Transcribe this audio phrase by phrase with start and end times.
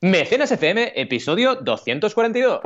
[0.00, 2.60] Mecenas FM, episodio 242.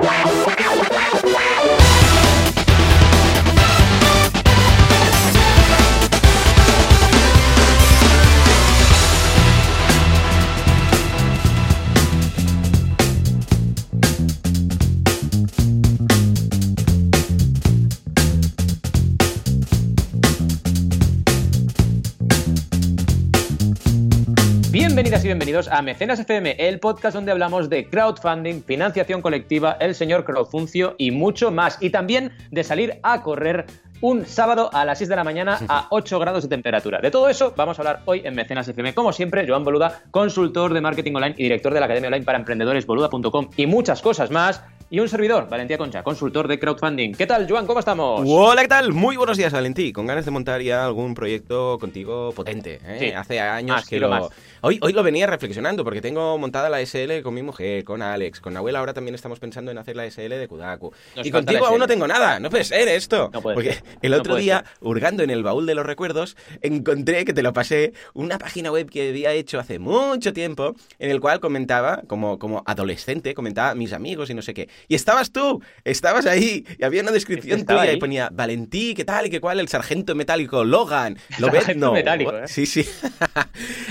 [25.33, 30.93] Bienvenidos a Mecenas FM, el podcast donde hablamos de crowdfunding, financiación colectiva, el señor Crowdfuncio
[30.99, 31.79] y mucho más.
[31.81, 33.65] Y también de salir a correr
[34.01, 36.99] un sábado a las 6 de la mañana a 8 grados de temperatura.
[37.01, 38.93] De todo eso vamos a hablar hoy en Mecenas FM.
[38.93, 42.37] Como siempre, Joan Boluda, consultor de marketing online y director de la Academia Online para
[42.37, 44.61] Emprendedores, boluda.com y muchas cosas más.
[44.91, 47.13] Y un servidor, Valentía Concha, consultor de crowdfunding.
[47.13, 47.65] ¿Qué tal, Joan?
[47.65, 48.21] ¿Cómo estamos?
[48.27, 48.93] Hola, ¿qué tal?
[48.93, 49.91] Muy buenos días, Valentí.
[49.91, 52.79] Con ganas de montar ya algún proyecto contigo potente.
[52.85, 52.97] ¿eh?
[52.99, 53.11] Sí.
[53.11, 54.09] Hace años Más, que lo...
[54.09, 54.29] más.
[54.65, 58.39] Hoy, hoy lo venía reflexionando porque tengo montada la SL con mi mujer, con Alex,
[58.39, 58.79] con Abuela.
[58.79, 60.93] Ahora también estamos pensando en hacer la SL de Kudaku.
[61.17, 62.39] Nos y contigo aún no tengo nada.
[62.39, 63.29] No puede ser esto.
[63.33, 63.83] No puede porque ser.
[64.01, 64.77] el No otro día, ser.
[64.79, 68.89] hurgando en el baúl de los recuerdos, encontré que te lo pasé una página web
[68.89, 73.75] que había hecho hace mucho tiempo en el cual comentaba, como, como adolescente, comentaba a
[73.75, 74.69] mis amigos y no sé qué.
[74.87, 77.97] Y estabas tú, estabas ahí y había una descripción tuya ahí.
[77.97, 79.59] y ponía Valentí, ¿qué tal y qué cual?
[79.59, 81.17] El sargento metálico Logan.
[81.37, 82.47] Lo Sargento metálico, ¿eh?
[82.47, 82.87] Sí, sí.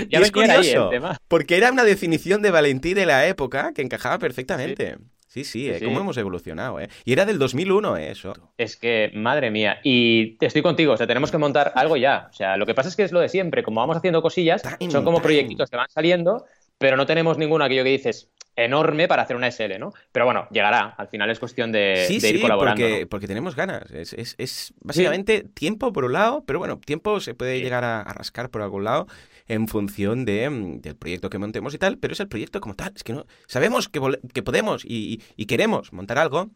[0.08, 3.82] Ya y es ahí curioso, porque era una definición de Valentí de la época que
[3.82, 4.96] encajaba perfectamente.
[5.26, 5.86] Sí, sí, eh, Sí.
[5.86, 6.88] cómo hemos evolucionado, ¿eh?
[7.06, 8.10] Y era del 2001, ¿eh?
[8.10, 8.34] Eso.
[8.58, 12.28] Es que, madre mía, y estoy contigo, o sea, tenemos que montar algo ya.
[12.30, 14.60] O sea, lo que pasa es que es lo de siempre, como vamos haciendo cosillas,
[14.62, 15.24] Time, son como time.
[15.24, 16.44] proyectitos que van saliendo,
[16.76, 19.94] pero no tenemos ninguno aquello que dices enorme para hacer una SL, ¿no?
[20.12, 22.82] Pero bueno, llegará, al final es cuestión de, sí, de ir sí, colaborando.
[22.84, 23.08] porque, ¿no?
[23.08, 23.90] porque tenemos ganas.
[23.90, 28.02] Es, es- es básicamente tiempo por un lado, pero bueno, tiempo se puede llegar a,
[28.02, 29.06] a rascar por algún lado
[29.48, 32.74] en función de, mm, del proyecto que montemos y tal, pero es el proyecto como
[32.74, 32.92] tal.
[32.96, 34.00] Es que no sabemos que,
[34.32, 36.50] que podemos y- y queremos montar algo,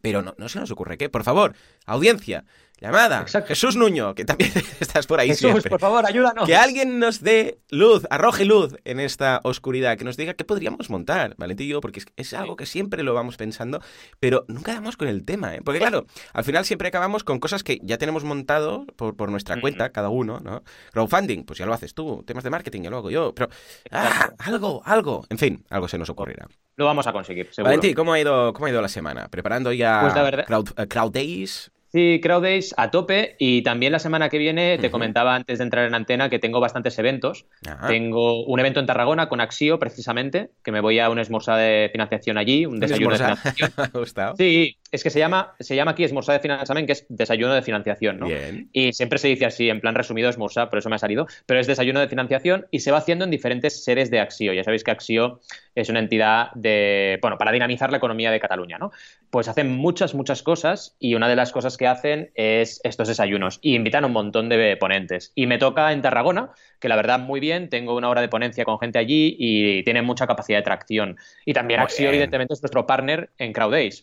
[0.00, 1.08] pero no, no se nos ocurre qué.
[1.08, 1.54] Por favor,
[1.86, 2.44] audiencia,
[2.80, 3.48] llamada, Exacto.
[3.48, 5.70] Jesús Nuño, que también estás por ahí Jesús, siempre.
[5.70, 6.46] por favor, ayúdanos.
[6.46, 10.88] Que alguien nos dé luz, arroje luz en esta oscuridad, que nos diga qué podríamos
[10.90, 13.82] montar, Valentín y yo, porque es, es algo que siempre lo vamos pensando,
[14.18, 15.60] pero nunca damos con el tema, ¿eh?
[15.62, 19.60] Porque claro, al final siempre acabamos con cosas que ya tenemos montado por, por nuestra
[19.60, 20.62] cuenta, cada uno, ¿no?
[20.92, 23.50] Crowdfunding, pues ya lo haces tú, temas de marketing ya lo hago yo, pero
[23.90, 26.48] ah, algo, algo, en fin, algo se nos ocurrirá.
[26.80, 27.68] Lo vamos a conseguir, seguro.
[27.68, 29.28] Valentín, ¿cómo ha, ido, ¿cómo ha ido la semana?
[29.28, 31.70] ¿Preparando ya Pues la verdad- crowd, eh, crowd Days?
[31.92, 35.64] Sí, Crowd Days a tope y también la semana que viene te comentaba antes de
[35.64, 37.46] entrar en antena que tengo bastantes eventos.
[37.68, 37.88] Ajá.
[37.88, 41.88] Tengo un evento en Tarragona con Axio, precisamente, que me voy a una esmorzada de
[41.92, 43.72] financiación allí, un desayuno de financiación.
[43.76, 44.36] Me ha gustado.
[44.36, 47.62] Sí, es que se llama, se llama aquí esmorzada de financiación, que es desayuno de
[47.62, 48.26] financiación, ¿no?
[48.26, 48.68] Bien.
[48.72, 51.60] Y siempre se dice así, en plan resumido, esmorzar, por eso me ha salido, pero
[51.60, 54.52] es desayuno de financiación y se va haciendo en diferentes sedes de Axio.
[54.52, 55.40] Ya sabéis que Axio
[55.74, 58.90] es una entidad de, bueno, para dinamizar la economía de Cataluña, ¿no?
[59.30, 63.60] Pues hacen muchas, muchas cosas y una de las cosas que hacen es estos desayunos
[63.62, 65.32] y invitan a un montón de ponentes.
[65.34, 68.64] Y me toca en Tarragona, que la verdad muy bien, tengo una hora de ponencia
[68.64, 71.16] con gente allí y tienen mucha capacidad de tracción.
[71.44, 74.02] Y también Axio, evidentemente, es nuestro partner en CrowdAce.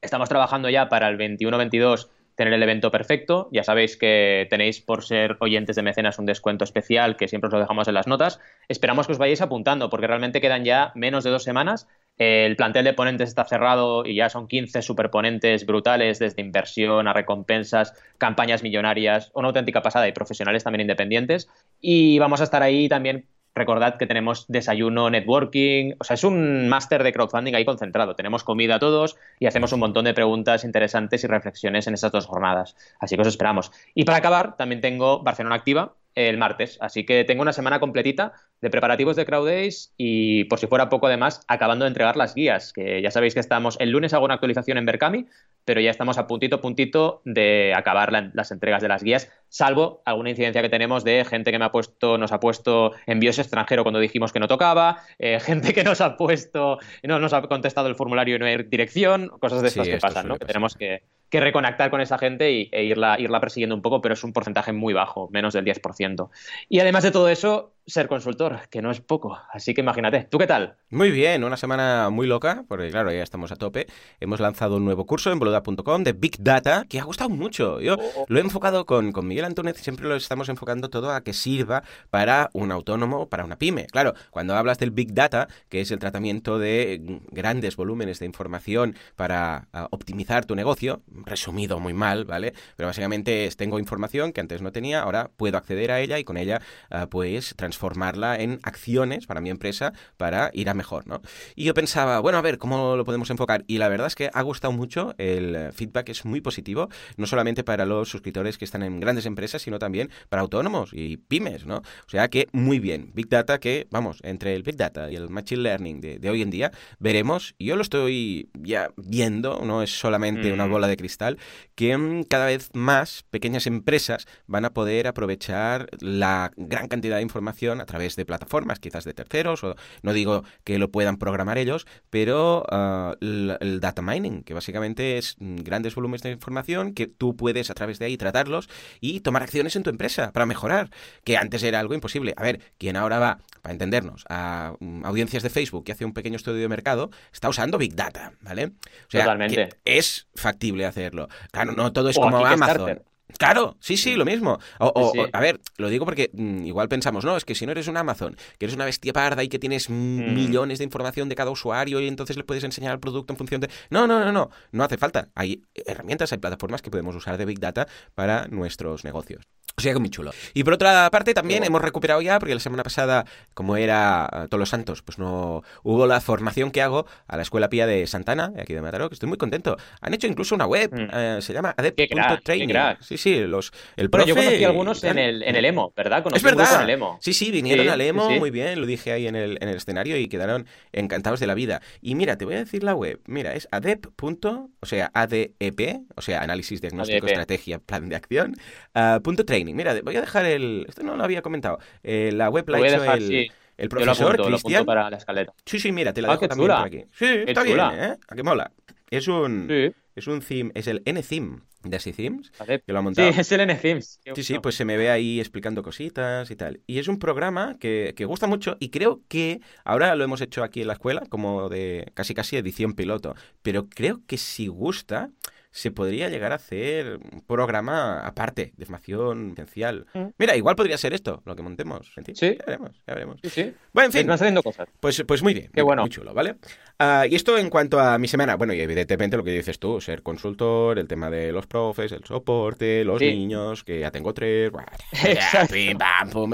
[0.00, 3.48] Estamos trabajando ya para el 21-22 tener el evento perfecto.
[3.52, 7.52] Ya sabéis que tenéis por ser oyentes de mecenas un descuento especial que siempre os
[7.52, 8.40] lo dejamos en las notas.
[8.68, 11.88] Esperamos que os vayáis apuntando porque realmente quedan ya menos de dos semanas.
[12.22, 17.12] El plantel de ponentes está cerrado y ya son 15 superponentes brutales desde inversión a
[17.12, 21.48] recompensas, campañas millonarias, una auténtica pasada y profesionales también independientes.
[21.80, 26.70] Y vamos a estar ahí también Recordad que tenemos desayuno, networking, o sea, es un
[26.70, 28.16] máster de crowdfunding ahí concentrado.
[28.16, 32.24] Tenemos comida todos y hacemos un montón de preguntas interesantes y reflexiones en esas dos
[32.24, 32.76] jornadas.
[32.98, 33.70] Así que os esperamos.
[33.94, 36.78] Y para acabar, también tengo Barcelona Activa el martes.
[36.80, 40.88] Así que tengo una semana completita de preparativos de Crowd Days y, por si fuera
[40.88, 44.24] poco además, acabando de entregar las guías, que ya sabéis que estamos, el lunes hago
[44.24, 45.26] una actualización en Berkami,
[45.64, 50.00] pero ya estamos a puntito, puntito de acabar la- las entregas de las guías, salvo
[50.04, 53.82] alguna incidencia que tenemos de gente que me ha puesto, nos ha puesto envíos extranjero
[53.82, 57.88] cuando dijimos que no tocaba, eh, gente que nos ha puesto, no nos ha contestado
[57.88, 60.36] el formulario y no hay dirección, cosas de Sí, estas que pasan, ¿no?
[60.38, 64.00] Que tenemos que, que reconectar con esa gente y, e irla, irla persiguiendo un poco,
[64.00, 66.30] pero es un porcentaje muy bajo, menos del 10%.
[66.68, 69.38] Y además de todo eso, ser consultor, que no es poco.
[69.52, 70.76] Así que imagínate, ¿tú qué tal?
[70.90, 73.86] Muy bien, una semana muy loca, porque claro, ya estamos a tope.
[74.20, 77.80] Hemos lanzado un nuevo curso en boluda.com de Big Data, que ha gustado mucho.
[77.80, 77.96] Yo
[78.28, 81.32] lo he enfocado con, con Miguel Antúnez y siempre lo estamos enfocando todo a que
[81.32, 83.86] sirva para un autónomo, para una pyme.
[83.86, 88.96] Claro, cuando hablas del Big Data, que es el tratamiento de grandes volúmenes de información
[89.16, 92.54] para ah, optimizar tu negocio, resumido muy mal, ¿vale?
[92.76, 96.24] Pero básicamente es tengo información que antes no tenía, ahora puedo acceder a ella y
[96.24, 101.22] con ella ah, pues transformarla en acciones para mi empresa para ir a mejor, ¿no?
[101.56, 103.64] Y yo pensaba, bueno, a ver, ¿cómo lo podemos enfocar?
[103.66, 107.64] Y la verdad es que ha gustado mucho, el feedback es muy positivo, no solamente
[107.64, 111.78] para los suscriptores que están en grandes empresas, sino también para autónomos y pymes, ¿no?
[111.78, 115.30] O sea que muy bien, Big Data que, vamos, entre el Big Data y el
[115.30, 119.98] Machine Learning de, hoy en día, veremos, y yo lo estoy ya viendo, no es
[119.98, 120.70] solamente una mm.
[120.70, 121.38] bola de cristal,
[121.74, 127.22] que mm, cada vez más pequeñas empresas van a poder aprovechar la gran cantidad de
[127.22, 131.58] información a través de plataformas, quizás de terceros, o no digo que lo puedan programar
[131.58, 137.06] ellos, pero ah, el, data mining, que básicamente es mm, grandes volúmenes de información que
[137.06, 138.68] tú puedes a través de ahí tratarlos
[139.00, 140.90] y tomar acciones en tu empresa para mejorar,
[141.24, 142.34] que antes era algo imposible.
[142.36, 144.74] A ver, ¿quién ahora va, para entendernos, a
[145.04, 148.66] audiencias de Facebook que hace un pequeño estudio de mercado, está usando Big Data, ¿vale?
[148.66, 149.70] O sea, Totalmente.
[149.84, 151.28] es factible hacerlo.
[151.50, 153.02] Claro, no todo es como Amazon.
[153.38, 154.58] Claro, sí, sí, lo mismo.
[154.78, 157.88] O, a ver, lo digo porque mm, igual pensamos, no, es que si no eres
[157.88, 160.34] un Amazon, que eres una bestia parda y que tienes mm.
[160.34, 163.60] millones de información de cada usuario y entonces le puedes enseñar el producto en función
[163.60, 163.70] de...
[163.90, 165.30] No, no, no, no, no hace falta.
[165.34, 169.46] Hay herramientas, hay plataformas que podemos usar de Big Data para nuestros negocios.
[169.74, 170.32] O sea que muy chulo.
[170.52, 174.46] Y por otra parte, también hemos recuperado ya, porque la semana pasada, como era eh,
[174.48, 178.06] Todos los Santos, pues no hubo la formación que hago a la Escuela Pía de
[178.06, 179.78] Santana, aquí de Mataró, que estoy muy contento.
[180.02, 181.08] Han hecho incluso una web, mm.
[181.10, 182.68] eh, se llama adept.training.
[183.12, 184.28] Sí, sí, los, el profe...
[184.28, 186.24] yo conocí algunos en el, en el EMO, ¿verdad?
[186.34, 186.76] es verdad.
[186.76, 187.18] En el EMO.
[187.20, 190.16] Sí, sí, vinieron al EMO, muy bien, lo dije ahí en el, en el escenario
[190.16, 191.82] y quedaron encantados de la vida.
[192.00, 193.20] Y mira, te voy a decir la web.
[193.26, 194.06] Mira, es adept.
[194.22, 195.80] O sea, ADEP,
[196.16, 198.54] o sea, análisis, diagnóstico, estrategia, plan de acción,
[198.94, 199.74] uh, punto training.
[199.74, 200.86] Mira, voy a dejar el...
[200.88, 201.78] Esto no lo había comentado.
[202.02, 203.52] Eh, la web la ha hecho el...
[203.78, 204.84] El profesor Cristian.
[204.84, 205.52] para la escaleta.
[205.64, 207.04] Sí, sí, mira, te la ah, dejo también por aquí.
[207.12, 208.16] Sí, está bien, ¿eh?
[208.28, 208.70] ¿A qué mola?
[209.10, 209.68] Es un,
[210.14, 213.32] es un theme, es el N-Theme de Así Themes, que lo ha montado.
[213.32, 214.20] Sí, es el N-Themes.
[214.34, 216.80] Sí, sí, pues se me ve ahí explicando cositas y tal.
[216.86, 220.62] Y es un programa que, que, gusta mucho y creo que ahora lo hemos hecho
[220.62, 225.30] aquí en la escuela como de casi casi edición piloto, pero creo que si gusta
[225.72, 230.06] se podría llegar a hacer un programa aparte de formación esencial.
[230.12, 230.26] Mm.
[230.38, 232.12] Mira, igual podría ser esto, lo que montemos.
[232.34, 232.56] Sí.
[232.58, 233.40] Ya veremos, ya veremos.
[233.42, 233.74] Sí, sí.
[233.92, 234.20] Bueno, en fin.
[234.20, 234.88] Están haciendo cosas.
[235.00, 235.70] Pues, pues muy bien.
[235.72, 236.02] Qué bueno.
[236.02, 236.56] Muy chulo, ¿vale?
[236.98, 238.56] Ah, y esto en cuanto a mi semana.
[238.56, 242.22] Bueno, y evidentemente lo que dices tú, ser consultor, el tema de los profes, el
[242.24, 244.70] soporte, los niños, que ya tengo tres.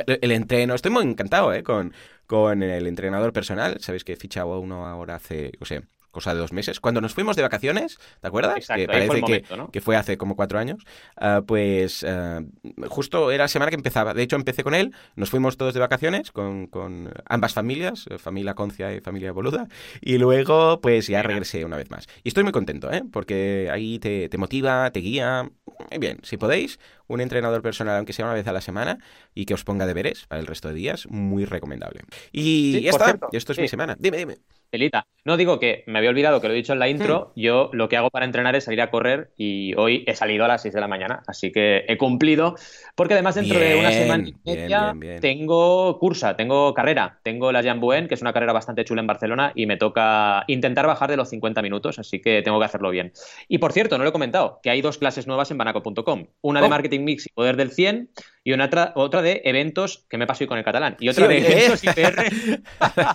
[0.07, 0.75] el entreno.
[0.75, 1.65] Estoy muy encantado, ¿eh?
[1.65, 1.93] Con,
[2.27, 3.79] con el entrenador personal.
[3.81, 6.81] Sabéis que he fichado uno ahora hace, o sea, cosa de dos meses.
[6.81, 8.57] Cuando nos fuimos de vacaciones, ¿te acuerdas?
[8.57, 10.85] Exacto, que parece que, que, fue hace como cuatro años.
[11.17, 12.41] Ah, pues ah,
[12.89, 14.15] justo era la semana que empezaba.
[14.15, 14.95] De hecho, empecé con él.
[15.17, 19.69] Nos fuimos todos de vacaciones con, con ambas familias, eh, familia Concia y familia Boluda.
[20.01, 22.07] Y luego, pues ya regresé una vez más.
[22.25, 23.03] Y estoy muy contento, ¿eh?
[23.11, 25.51] Porque ahí te, te motiva, te guía.
[25.91, 28.99] Muy bien, si podéis, un entrenador personal, aunque sea una vez a la semana,
[29.35, 32.03] y que os ponga deberes para el resto de días, muy recomendable.
[32.33, 33.97] Y ya está, esto es mi semana.
[33.99, 34.39] Dime, dime.
[34.73, 35.07] Elita.
[35.25, 37.33] No digo que me había olvidado que lo he dicho en la intro.
[37.35, 37.41] Hmm.
[37.41, 40.49] Yo lo que hago para entrenar es salir a correr y hoy he salido a
[40.49, 42.55] las 6 de la mañana, así que he cumplido.
[42.95, 47.19] Porque además, dentro de una semana y media tengo cursa, tengo carrera.
[47.23, 50.87] Tengo la Jambuen, que es una carrera bastante chula en Barcelona, y me toca intentar
[50.87, 53.13] bajar de los 50 minutos, así que tengo que hacerlo bien.
[53.49, 56.61] Y por cierto, no lo he comentado, que hay dos clases nuevas en banaco.com: una
[56.61, 56.71] de oh.
[56.71, 58.11] marketing mix y poder del 100
[58.49, 60.97] y una otra, otra de eventos que me paso hoy con el catalán.
[61.01, 62.25] Y otra de eventos IPR.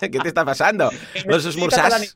[0.00, 0.92] ¿Qué te está pasando?
[1.26, 2.14] Los esmursas.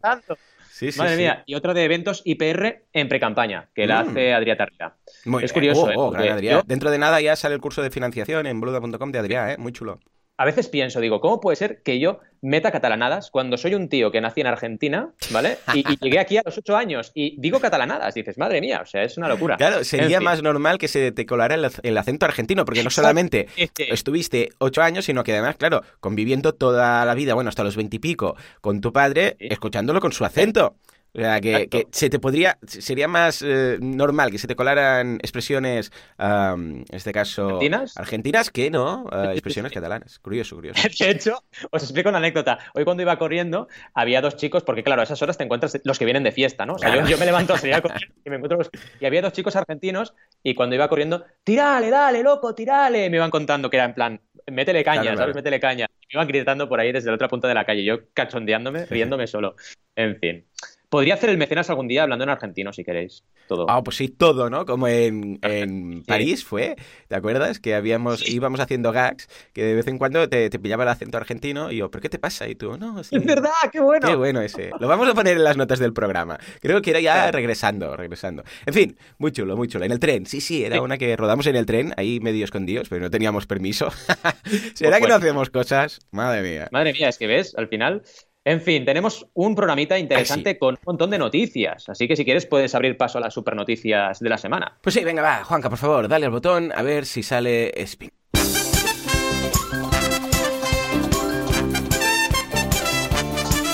[0.71, 4.09] Sí, sí, Madre mía, y otra de eventos IPR en pre-campaña, que la mm.
[4.09, 4.95] hace Adrià Tarrida.
[5.43, 6.55] es curioso, oh, ¿eh?
[6.55, 9.59] oh, Dentro de nada ya sale el curso de financiación en boluda.com de Adrià, ¿eh?
[9.59, 9.99] Muy chulo
[10.39, 14.13] a veces pienso, digo, ¿cómo puede ser que yo meta catalanadas cuando soy un tío
[14.13, 15.59] que nací en Argentina, ¿vale?
[15.75, 18.17] Y, llegué aquí a los ocho años y digo catalanadas.
[18.17, 19.57] Y dices, madre mía, o sea, es una locura.
[19.57, 24.51] Claro, sería más normal que se te colara el, acento argentino, porque no solamente estuviste
[24.59, 28.81] ocho años, sino que además, claro, conviviendo toda la vida, bueno, hasta los veintipico, con
[28.81, 30.77] tu padre, escuchándolo con su acento.
[31.15, 35.91] O sea, que, se te podría, sería más eh, normal que se te colaran expresiones,
[36.19, 37.97] en este caso, ¿Argentinas?
[37.97, 40.19] argentinas que no, uh, expresiones catalanas.
[40.19, 40.81] Curioso, curioso.
[40.99, 42.59] De hecho, os explico una anécdota.
[42.75, 45.99] Hoy cuando iba corriendo, había dos chicos, porque claro, a esas horas te encuentras los
[45.99, 46.75] que vienen de fiesta, ¿no?
[46.75, 47.83] O sea, yo, me levanto a correr
[48.25, 48.71] y me encuentro los...
[49.01, 53.31] Y había dos chicos argentinos y cuando iba corriendo, tirale, dale, loco, tirale, me iban
[53.31, 55.35] contando que era en plan, métele caña, ¿sabes?
[55.35, 55.87] Métele caña.
[55.89, 59.27] Me iban gritando por ahí desde la otra punta de la calle, yo cachondeándome, riéndome
[59.27, 59.57] solo.
[59.97, 60.47] En fin.
[60.89, 63.23] Podría hacer el mecenas algún día hablando en argentino, si queréis.
[63.47, 63.67] todo.
[63.69, 64.65] Ah, pues sí, todo, ¿no?
[64.65, 66.77] Como en, en París fue,
[67.09, 67.61] ¿te acuerdas?
[67.61, 71.19] Que habíamos, íbamos haciendo gags, que de vez en cuando te, te, pillaba el acento
[71.19, 72.49] argentino y yo, ¿pero qué te pasa?
[72.49, 73.17] Y tú, no, sí.
[73.17, 74.09] Es verdad, qué bueno.
[74.09, 74.71] Qué bueno ese.
[74.81, 76.39] Lo vamos a poner en las notas del programa.
[76.61, 78.43] Creo que era ya regresando, regresando.
[78.65, 79.85] En fin, muy chulo, muy chulo.
[79.85, 82.89] En el tren, sí, sí, era una que rodamos en el tren, ahí medio escondidos,
[82.89, 83.91] pero no teníamos permiso.
[84.75, 86.01] ¿Será que no hacemos cosas?
[86.13, 86.69] Madre mía.
[86.73, 88.03] Madre mía, es que ves, al final
[88.49, 92.47] en fin, tenemos un programita interesante con un montón de noticias, así que si quieres
[92.47, 94.79] puedes abrir paso a las super noticias de la semana.
[94.81, 98.11] Pues sí, venga, va, Juanca, por favor, dale al botón a ver si sale Spin.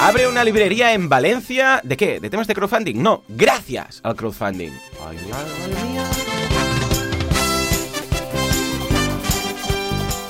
[0.01, 1.81] Abre una librería en Valencia.
[1.85, 2.19] ¿De qué?
[2.19, 3.01] ¿De temas de crowdfunding?
[3.01, 4.73] No, gracias al crowdfunding.
[5.09, 5.94] Ay, ay,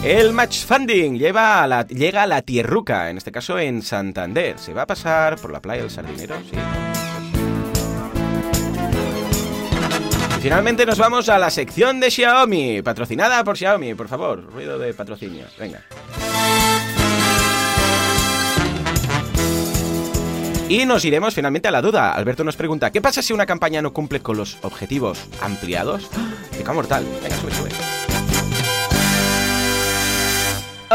[0.05, 4.59] El match funding llega a la Tierruca, en este caso en Santander.
[4.59, 6.57] Se va a pasar por la playa del Sardinero, sí.
[10.43, 14.93] Finalmente nos vamos a la sección de Xiaomi, patrocinada por Xiaomi, por favor, ruido de
[14.93, 15.81] patrocinio, venga.
[20.69, 22.13] Y nos iremos finalmente a la duda.
[22.13, 26.11] Alberto nos pregunta, ¿qué pasa si una campaña no cumple con los objetivos ampliados?
[26.55, 27.07] ¡Qué mortal!
[27.23, 27.94] Venga, sube, sube.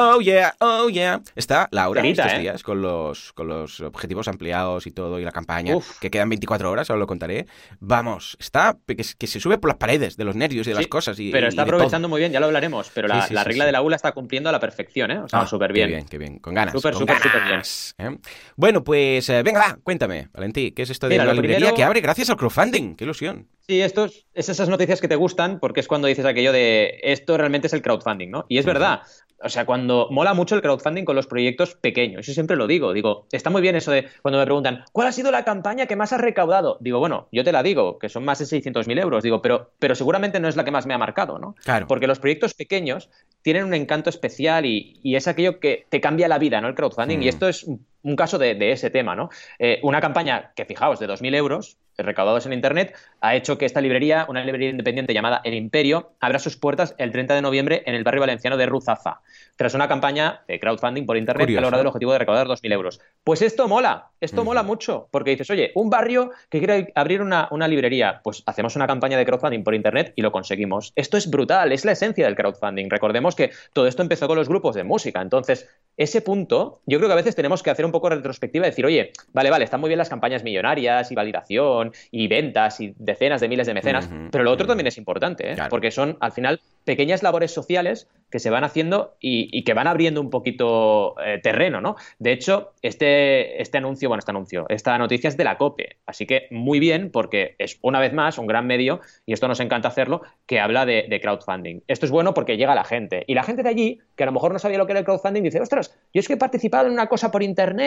[0.01, 1.21] Oh yeah, oh yeah.
[1.35, 2.39] Está Laura estos ¿eh?
[2.39, 6.71] días con los, con los objetivos ampliados y todo y la campaña, que quedan 24
[6.71, 7.47] horas, ahora lo contaré.
[7.81, 11.19] Vamos, está que, se sube por las paredes de los nervios y de las cosas.
[11.19, 12.89] Y, pero está aprovechando muy bien, ya lo hablaremos.
[12.93, 15.19] Pero la, regla de la ULA está cumpliendo a la perfección, ¿eh?
[15.19, 15.89] O sea, ah, súper bien.
[15.89, 16.39] Qué bien, qué bien.
[16.39, 16.73] Con ganas.
[16.73, 17.61] Súper, súper, súper bien.
[17.97, 18.17] ¿eh?
[18.55, 21.99] Bueno, pues eh, venga, va, cuéntame, Valentí, ¿qué es esto de la librería que abre
[21.99, 22.95] gracias al crowdfunding?
[22.95, 23.49] ¡Qué ilusión!
[23.67, 27.37] Sí, esto es, esas noticias que te gustan porque es cuando dices aquello de esto
[27.37, 28.45] realmente es el crowdfunding, ¿no?
[28.49, 29.01] Y es verdad.
[29.41, 32.93] O sea, cuando mola mucho el crowdfunding con los proyectos pequeños, yo siempre lo digo,
[32.93, 35.95] digo, está muy bien eso de cuando me preguntan, ¿cuál ha sido la campaña que
[35.95, 36.77] más has recaudado?
[36.81, 39.95] Digo, bueno, yo te la digo, que son más de 600.000 euros, digo, pero, pero
[39.95, 41.55] seguramente no es la que más me ha marcado, ¿no?
[41.63, 41.87] Claro.
[41.87, 43.09] Porque los proyectos pequeños
[43.41, 46.67] tienen un encanto especial y, es aquello que te cambia la vida, ¿no?
[46.67, 47.21] El crowdfunding.
[47.21, 47.29] Y mm.
[47.29, 49.29] esto es un caso de, ese tema, ¿no?
[49.57, 53.81] Eh, una campaña que, fijaos, de 2.000 euros recaudados en Internet, ha hecho que esta
[53.81, 57.95] librería, una librería independiente llamada El Imperio, abra sus puertas el 30 de noviembre en
[57.95, 59.21] el barrio valenciano de Ruzafa,
[59.55, 62.73] tras una campaña de crowdfunding por Internet que ha logrado el objetivo de recaudar 2.000
[62.73, 63.01] euros.
[63.23, 67.47] Pues esto mola, esto mola mucho, porque dices, oye, un barrio que quiere abrir una,
[67.51, 70.93] una, librería, pues hacemos una campaña de crowdfunding por Internet y lo conseguimos.
[70.95, 72.89] Esto es brutal, es la esencia del crowdfunding.
[72.89, 77.09] Recordemos que todo esto empezó con los grupos de música, entonces ese punto, yo creo
[77.09, 79.65] que a veces tenemos que hacer un poco de retrospectiva y decir, oye, vale, vale,
[79.65, 83.73] están muy bien las campañas millonarias y validación y ventas y decenas de miles de
[83.73, 85.55] mecenas, pero lo otro también es importante, ¿eh?
[85.69, 90.21] porque son al final pequeñas labores sociales que se van haciendo y, que van abriendo
[90.21, 91.95] un poquito eh, terreno, ¿no?
[92.19, 96.25] De hecho, este, este anuncio, bueno, este anuncio, esta noticia es de la COPE, así
[96.25, 99.87] que muy bien porque es una vez más un gran medio, y esto nos encanta
[99.87, 101.81] hacerlo, que habla de, de crowdfunding.
[101.87, 104.27] Esto es bueno porque llega a la gente, y la gente de allí, que a
[104.27, 106.37] lo mejor no sabía lo que era el crowdfunding, dice, ostras, yo es que he
[106.37, 107.78] participado en una cosa por internet,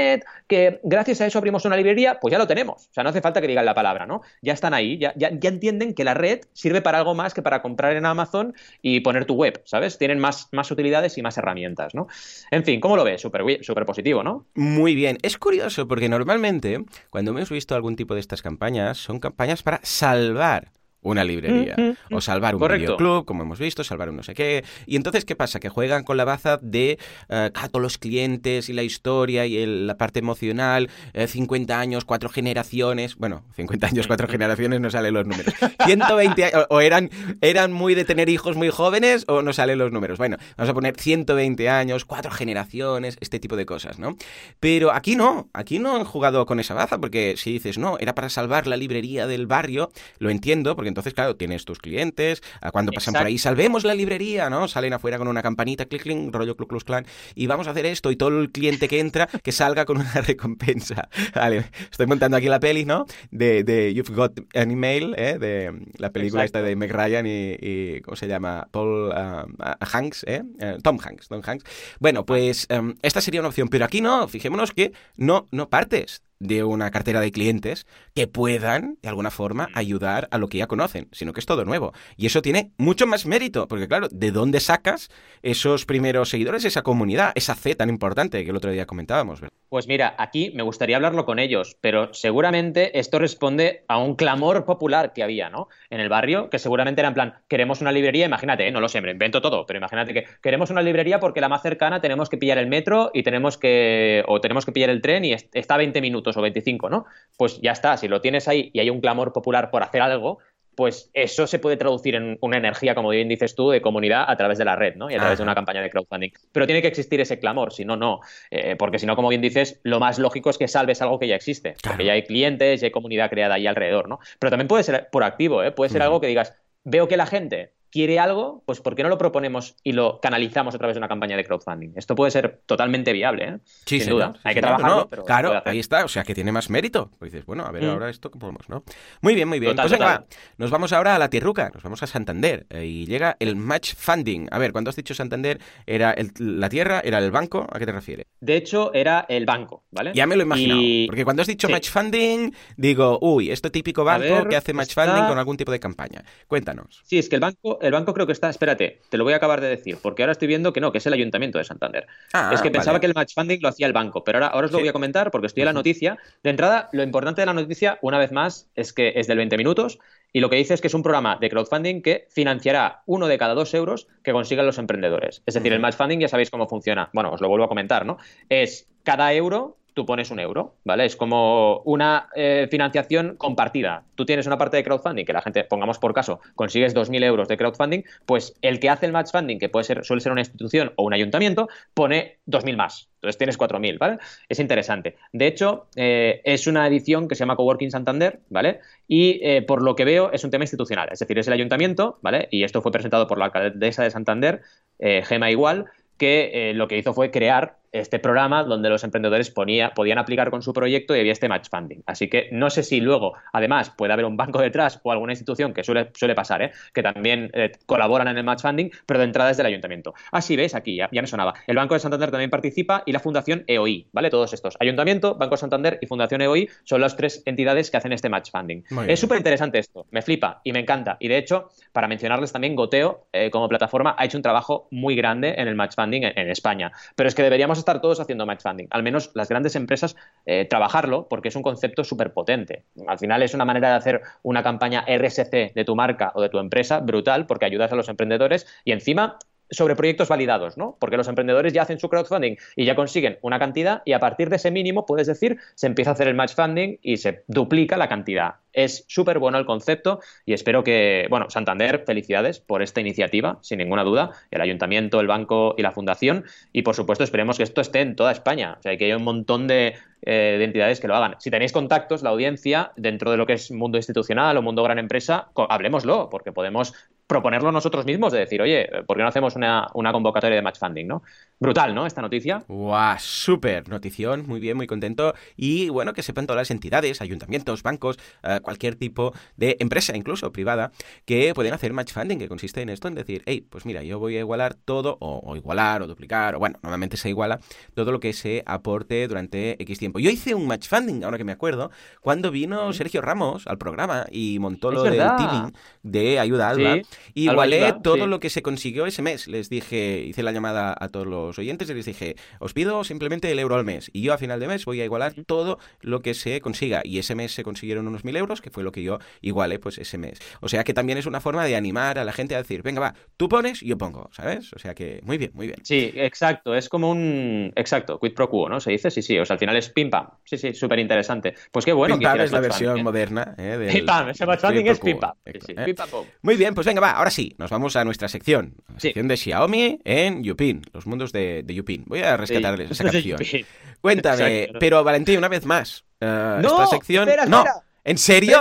[0.47, 2.89] que gracias a eso abrimos una librería, pues ya lo tenemos.
[2.91, 4.23] O sea, no hace falta que digan la palabra, ¿no?
[4.43, 7.63] Ya están ahí, ya, ya, entienden que la red sirve para algo más que para
[7.63, 9.99] comprar en Amazon y poner tu web, ¿sabes?
[9.99, 12.09] Tienen más, más utilidades y más herramientas, ¿no?
[12.51, 13.21] En fin, ¿cómo lo ves?
[13.21, 14.47] Súper super positivo, ¿no?
[14.55, 15.19] Muy bien.
[15.23, 19.81] Es curioso porque normalmente, cuando hemos visto algún tipo de estas campañas, son campañas para
[19.83, 20.71] salvar
[21.03, 21.75] una librería.
[21.77, 24.65] Mm, mm, o salvar un videoclub, como hemos visto, salvar un no sé qué.
[24.87, 25.61] Y entonces, ¿qué pasa?
[25.61, 29.97] Que juegan con la baza de uh, todos los clientes y la historia y la
[29.97, 30.89] parte emocional,
[31.27, 33.17] 50 eh, años, cuatro generaciones.
[33.17, 35.53] Bueno, 50 años, cuatro generaciones no salen los números.
[35.85, 39.91] 120 años, o, eran, eran muy de tener hijos muy jóvenes o no salen los
[39.91, 40.19] números.
[40.19, 44.17] Bueno, vamos a poner 120 años, cuatro generaciones, este tipo de cosas, ¿no?
[44.61, 48.15] Pero aquí no, aquí no han jugado con esa baza, porque si dices, no, era
[48.15, 52.93] para salvar la librería del barrio, lo entiendo, porque entonces, claro, tienes tus clientes, cuando
[52.93, 54.69] pasan por ahí, salvemos la librería, ¿no?
[54.69, 57.87] Salen afuera con una campanita, clic, clic, rollo Club Club Clan, y vamos a hacer
[57.87, 61.09] esto, y todo el cliente que entra, que salga con una recompensa.
[61.35, 63.07] Vale, estoy montando aquí la peli, ¿no?
[63.31, 65.39] De, de You've Got an Email, ¿eh?
[65.39, 68.69] De la película esta de Meg Ryan y, ¿cómo se llama?
[68.71, 70.43] Paul uh, Hanks, ¿eh?
[70.59, 70.77] ¿eh?
[70.83, 71.65] Tom Hanks, Tom Hanks.
[71.99, 76.23] Bueno, pues um, esta sería una opción, pero aquí no, fijémonos que no, no partes
[76.43, 80.67] de una cartera de clientes que puedan, de alguna forma, ayudar a lo que ya
[80.67, 81.93] conocen, sino que es todo nuevo.
[82.17, 85.09] Y eso tiene mucho más mérito, porque claro, ¿de dónde sacas
[85.43, 89.41] esos primeros seguidores, esa comunidad, esa C tan importante que el otro día comentábamos?
[89.69, 94.67] Pues mira, aquí me gustaría hablarlo con ellos, pero seguramente esto responde a un clamor
[94.67, 95.69] popular que había, ¿no?
[95.89, 98.71] En el barrio, que seguramente era en plan, queremos una librería, imagínate, ¿eh?
[98.71, 101.63] no lo sé, me invento todo, pero imagínate que queremos una librería porque la más
[101.63, 105.25] cercana tenemos que pillar el metro y tenemos que, o tenemos que pillar el tren
[105.25, 107.05] y está a 20 minutos o 25, ¿no?
[107.37, 110.39] Pues ya está, si lo tienes ahí y hay un clamor popular por hacer algo,
[110.75, 114.37] pues eso se puede traducir en una energía, como bien dices tú, de comunidad a
[114.37, 115.11] través de la red, ¿no?
[115.11, 116.31] Y a través de una campaña de crowdfunding.
[116.51, 118.21] Pero tiene que existir ese clamor, si no, no.
[118.51, 121.29] Eh, porque si no, como bien dices, lo más lógico es que salves algo que
[121.29, 121.77] ya existe.
[121.83, 124.19] Porque ya hay clientes, ya hay comunidad creada ahí alrededor, ¿no?
[124.39, 125.73] Pero también puede ser por activo, ¿eh?
[125.73, 129.11] Puede ser algo que digas, veo que la gente quiere algo, pues ¿por qué no
[129.11, 131.91] lo proponemos y lo canalizamos a través de una campaña de crowdfunding?
[131.95, 133.59] Esto puede ser totalmente viable, ¿eh?
[133.85, 134.33] Sí, sin duda.
[134.43, 137.11] Hay que trabajarlo, pero Claro, ahí está, o sea que tiene más mérito.
[137.19, 137.91] Pues dices, bueno, a ver, mm.
[137.91, 138.83] ahora esto que podemos, ¿no?
[139.21, 139.77] Muy bien, muy bien.
[139.77, 140.25] pues venga,
[140.57, 143.95] nos vamos ahora a la Tierruca, nos vamos a Santander eh, y llega el match
[143.95, 144.49] funding.
[144.51, 147.67] A ver, cuando has dicho Santander, ¿era la tierra, era el banco?
[147.71, 148.27] ¿A qué te refieres?
[148.41, 150.13] De hecho, era el banco, ¿vale?
[150.15, 154.03] Ya me lo he imaginado, porque cuando has dicho match funding, digo, uy, esto típico
[154.03, 156.25] banco que hace match funding con algún tipo de campaña.
[156.47, 157.03] Cuéntanos.
[157.05, 159.37] Sí, es que el banco, el banco creo que está espérate, te lo voy a
[159.37, 162.07] acabar de decir, porque ahora estoy viendo que no, que es el Ayuntamiento de Santander.
[162.33, 164.67] Ah, es que pensaba que el match funding lo hacía el banco, pero ahora, ahora
[164.67, 166.19] os lo voy a comentar porque estoy en la noticia.
[166.43, 169.57] De entrada, lo importante de la noticia, una vez más, es que es del 20
[169.57, 169.99] minutos
[170.33, 173.37] y lo que dice es que es un programa de crowdfunding que financiará uno de
[173.37, 175.43] cada dos euros que consigan los emprendedores.
[175.45, 177.11] Es decir, el match funding ya sabéis cómo funciona.
[177.12, 178.17] Bueno, os lo vuelvo a comentar, ¿no?
[178.49, 181.05] Es cada euro tú pones un euro, ¿vale?
[181.05, 184.05] Es como una eh, financiación compartida.
[184.15, 187.49] Tú tienes una parte de crowdfunding que la gente, pongamos por caso, consigues 2.000 euros
[187.49, 190.41] de crowdfunding, pues el que hace el match funding, que puede ser, suele ser una
[190.41, 193.09] institución o un ayuntamiento, pone 2.000 más.
[193.17, 194.19] Entonces tienes 4.000, ¿vale?
[194.49, 195.17] Es interesante.
[195.33, 198.81] De hecho, eh, es una edición que se llama Coworking Santander, ¿vale?
[199.07, 201.09] Y eh, por lo que veo es un tema institucional.
[201.13, 202.49] Es decir, es el ayuntamiento, ¿vale?
[202.51, 204.63] Y esto fue presentado por la alcaldesa de Santander,
[204.99, 210.19] Gema Igual, que lo que hizo fue crear este programa donde los emprendedores ponía, podían
[210.19, 212.03] aplicar con su proyecto y había este match funding.
[212.07, 215.75] Así que no sé si luego, además, puede haber un banco detrás o alguna institución
[215.75, 216.73] que suele, suele pasar, ¿eh?
[216.93, 220.15] que también eh, colaboran en el match funding, pero de entrada es del ayuntamiento.
[220.31, 221.55] Así ves, aquí ya, me sonaba.
[221.67, 224.31] El Banco de Santander también participa y la Fundación EOI, ¿vale?
[224.31, 224.77] Todos estos.
[224.81, 228.51] Ayuntamiento, Banco de Santander y Fundación EOI son las tres entidades que hacen este match
[228.51, 228.83] funding.
[229.07, 231.17] Es súper interesante esto, me flipa y me encanta.
[231.21, 235.15] Y de hecho, para mencionarles también, Goteo, eh, como plataforma, ha hecho un trabajo muy
[235.15, 236.93] grande en el match funding en España.
[237.15, 240.65] Pero es que deberíamos estar todos haciendo match funding, al menos las grandes empresas eh,
[240.65, 242.85] trabajarlo porque es un concepto súper potente.
[243.07, 246.49] Al final es una manera de hacer una campaña RSC de tu marca o de
[246.49, 249.39] tu empresa brutal porque ayudas a los emprendedores y encima
[249.73, 250.97] sobre proyectos validados, ¿no?
[251.00, 254.50] Porque los emprendedores ya hacen su crowdfunding y ya consiguen una cantidad y a partir
[254.50, 257.97] de ese mínimo, puedes decir, se empieza a hacer el match funding y se duplica
[257.97, 258.57] la cantidad.
[258.73, 263.79] Es súper bueno el concepto y espero que, bueno, Santander, felicidades por esta iniciativa, sin
[263.79, 267.81] ninguna duda, el ayuntamiento, el banco y la fundación y por supuesto esperemos que esto
[267.81, 271.09] esté en toda España, o sea, que haya un montón de, eh, de entidades que
[271.09, 271.35] lo hagan.
[271.40, 274.99] Si tenéis contactos, la audiencia, dentro de lo que es mundo institucional o mundo gran
[274.99, 276.94] empresa, hablemoslo, porque podemos
[277.33, 281.07] proponerlo nosotros mismos, de decir, oye, ¿por qué no hacemos una, convocatoria de match funding,
[281.07, 281.23] no?
[281.59, 282.05] Brutal, ¿no?
[282.05, 282.62] Esta noticia.
[282.68, 283.16] ¡Guau!
[283.18, 285.33] Súper notición, muy bien, muy contento.
[285.57, 290.53] Y bueno, que sepan todas las entidades, ayuntamientos, bancos, eh, cualquier tipo de empresa, incluso
[290.53, 290.92] privada,
[291.25, 294.18] que pueden hacer match funding, que consiste en esto, en decir, hey, pues mira, yo
[294.18, 297.61] voy a igualar todo, o, igualar, o duplicar, o bueno, normalmente se iguala
[297.95, 300.18] todo lo que se aporte durante X tiempo.
[300.18, 301.90] Yo hice un match funding, ahora que me acuerdo,
[302.21, 306.97] cuando vino Sergio Ramos al programa y montó lo del teaming de Ayuda Alba.
[307.35, 309.49] Igualé todo lo que se consiguió ese mes.
[309.49, 313.51] Les dije, hice la llamada a todos los oyentes y les dije, os pido simplemente
[313.51, 314.11] el euro al mes.
[314.13, 317.03] Y yo a final de mes voy a igualar todo lo que se consiga.
[317.05, 319.99] Y ese mes se consiguieron unos mil euros, que fue lo que yo igualé pues
[319.99, 320.39] ese mes.
[320.61, 323.01] O sea que también es una forma de animar a la gente a decir, venga,
[323.01, 324.73] va, tú pones y yo pongo, ¿sabes?
[324.73, 325.81] O sea que muy bien, muy bien.
[325.85, 326.75] Sí, exacto.
[326.75, 327.73] Es como un.
[327.77, 328.81] Exacto, quid pro quo, ¿no?
[328.81, 329.39] Se dice, sí, sí.
[329.39, 330.29] O sea, al final es pim pam.
[330.45, 331.55] Sí, sí, súper interesante.
[331.71, 332.19] Pues qué bueno.
[332.19, 333.03] Pim pam es la versión ¿eh?
[333.03, 333.55] moderna.
[333.59, 333.89] ¿eh?
[333.93, 335.33] Pim pam, ese es pim pam.
[335.45, 335.95] Sí, ¿eh?
[336.43, 338.75] Muy bien, pues venga, va, ahora sí, nos vamos a nuestra sección.
[338.93, 342.05] La sección de Xiaomi en Yupin, los mundos de, de Yupin.
[342.07, 343.38] Voy a rescatarles esa canción.
[344.01, 347.29] Cuéntame, pero Valentín, una vez más, uh, no, esta sección...
[347.29, 347.65] Espera, no.
[348.05, 348.61] ¿En serio?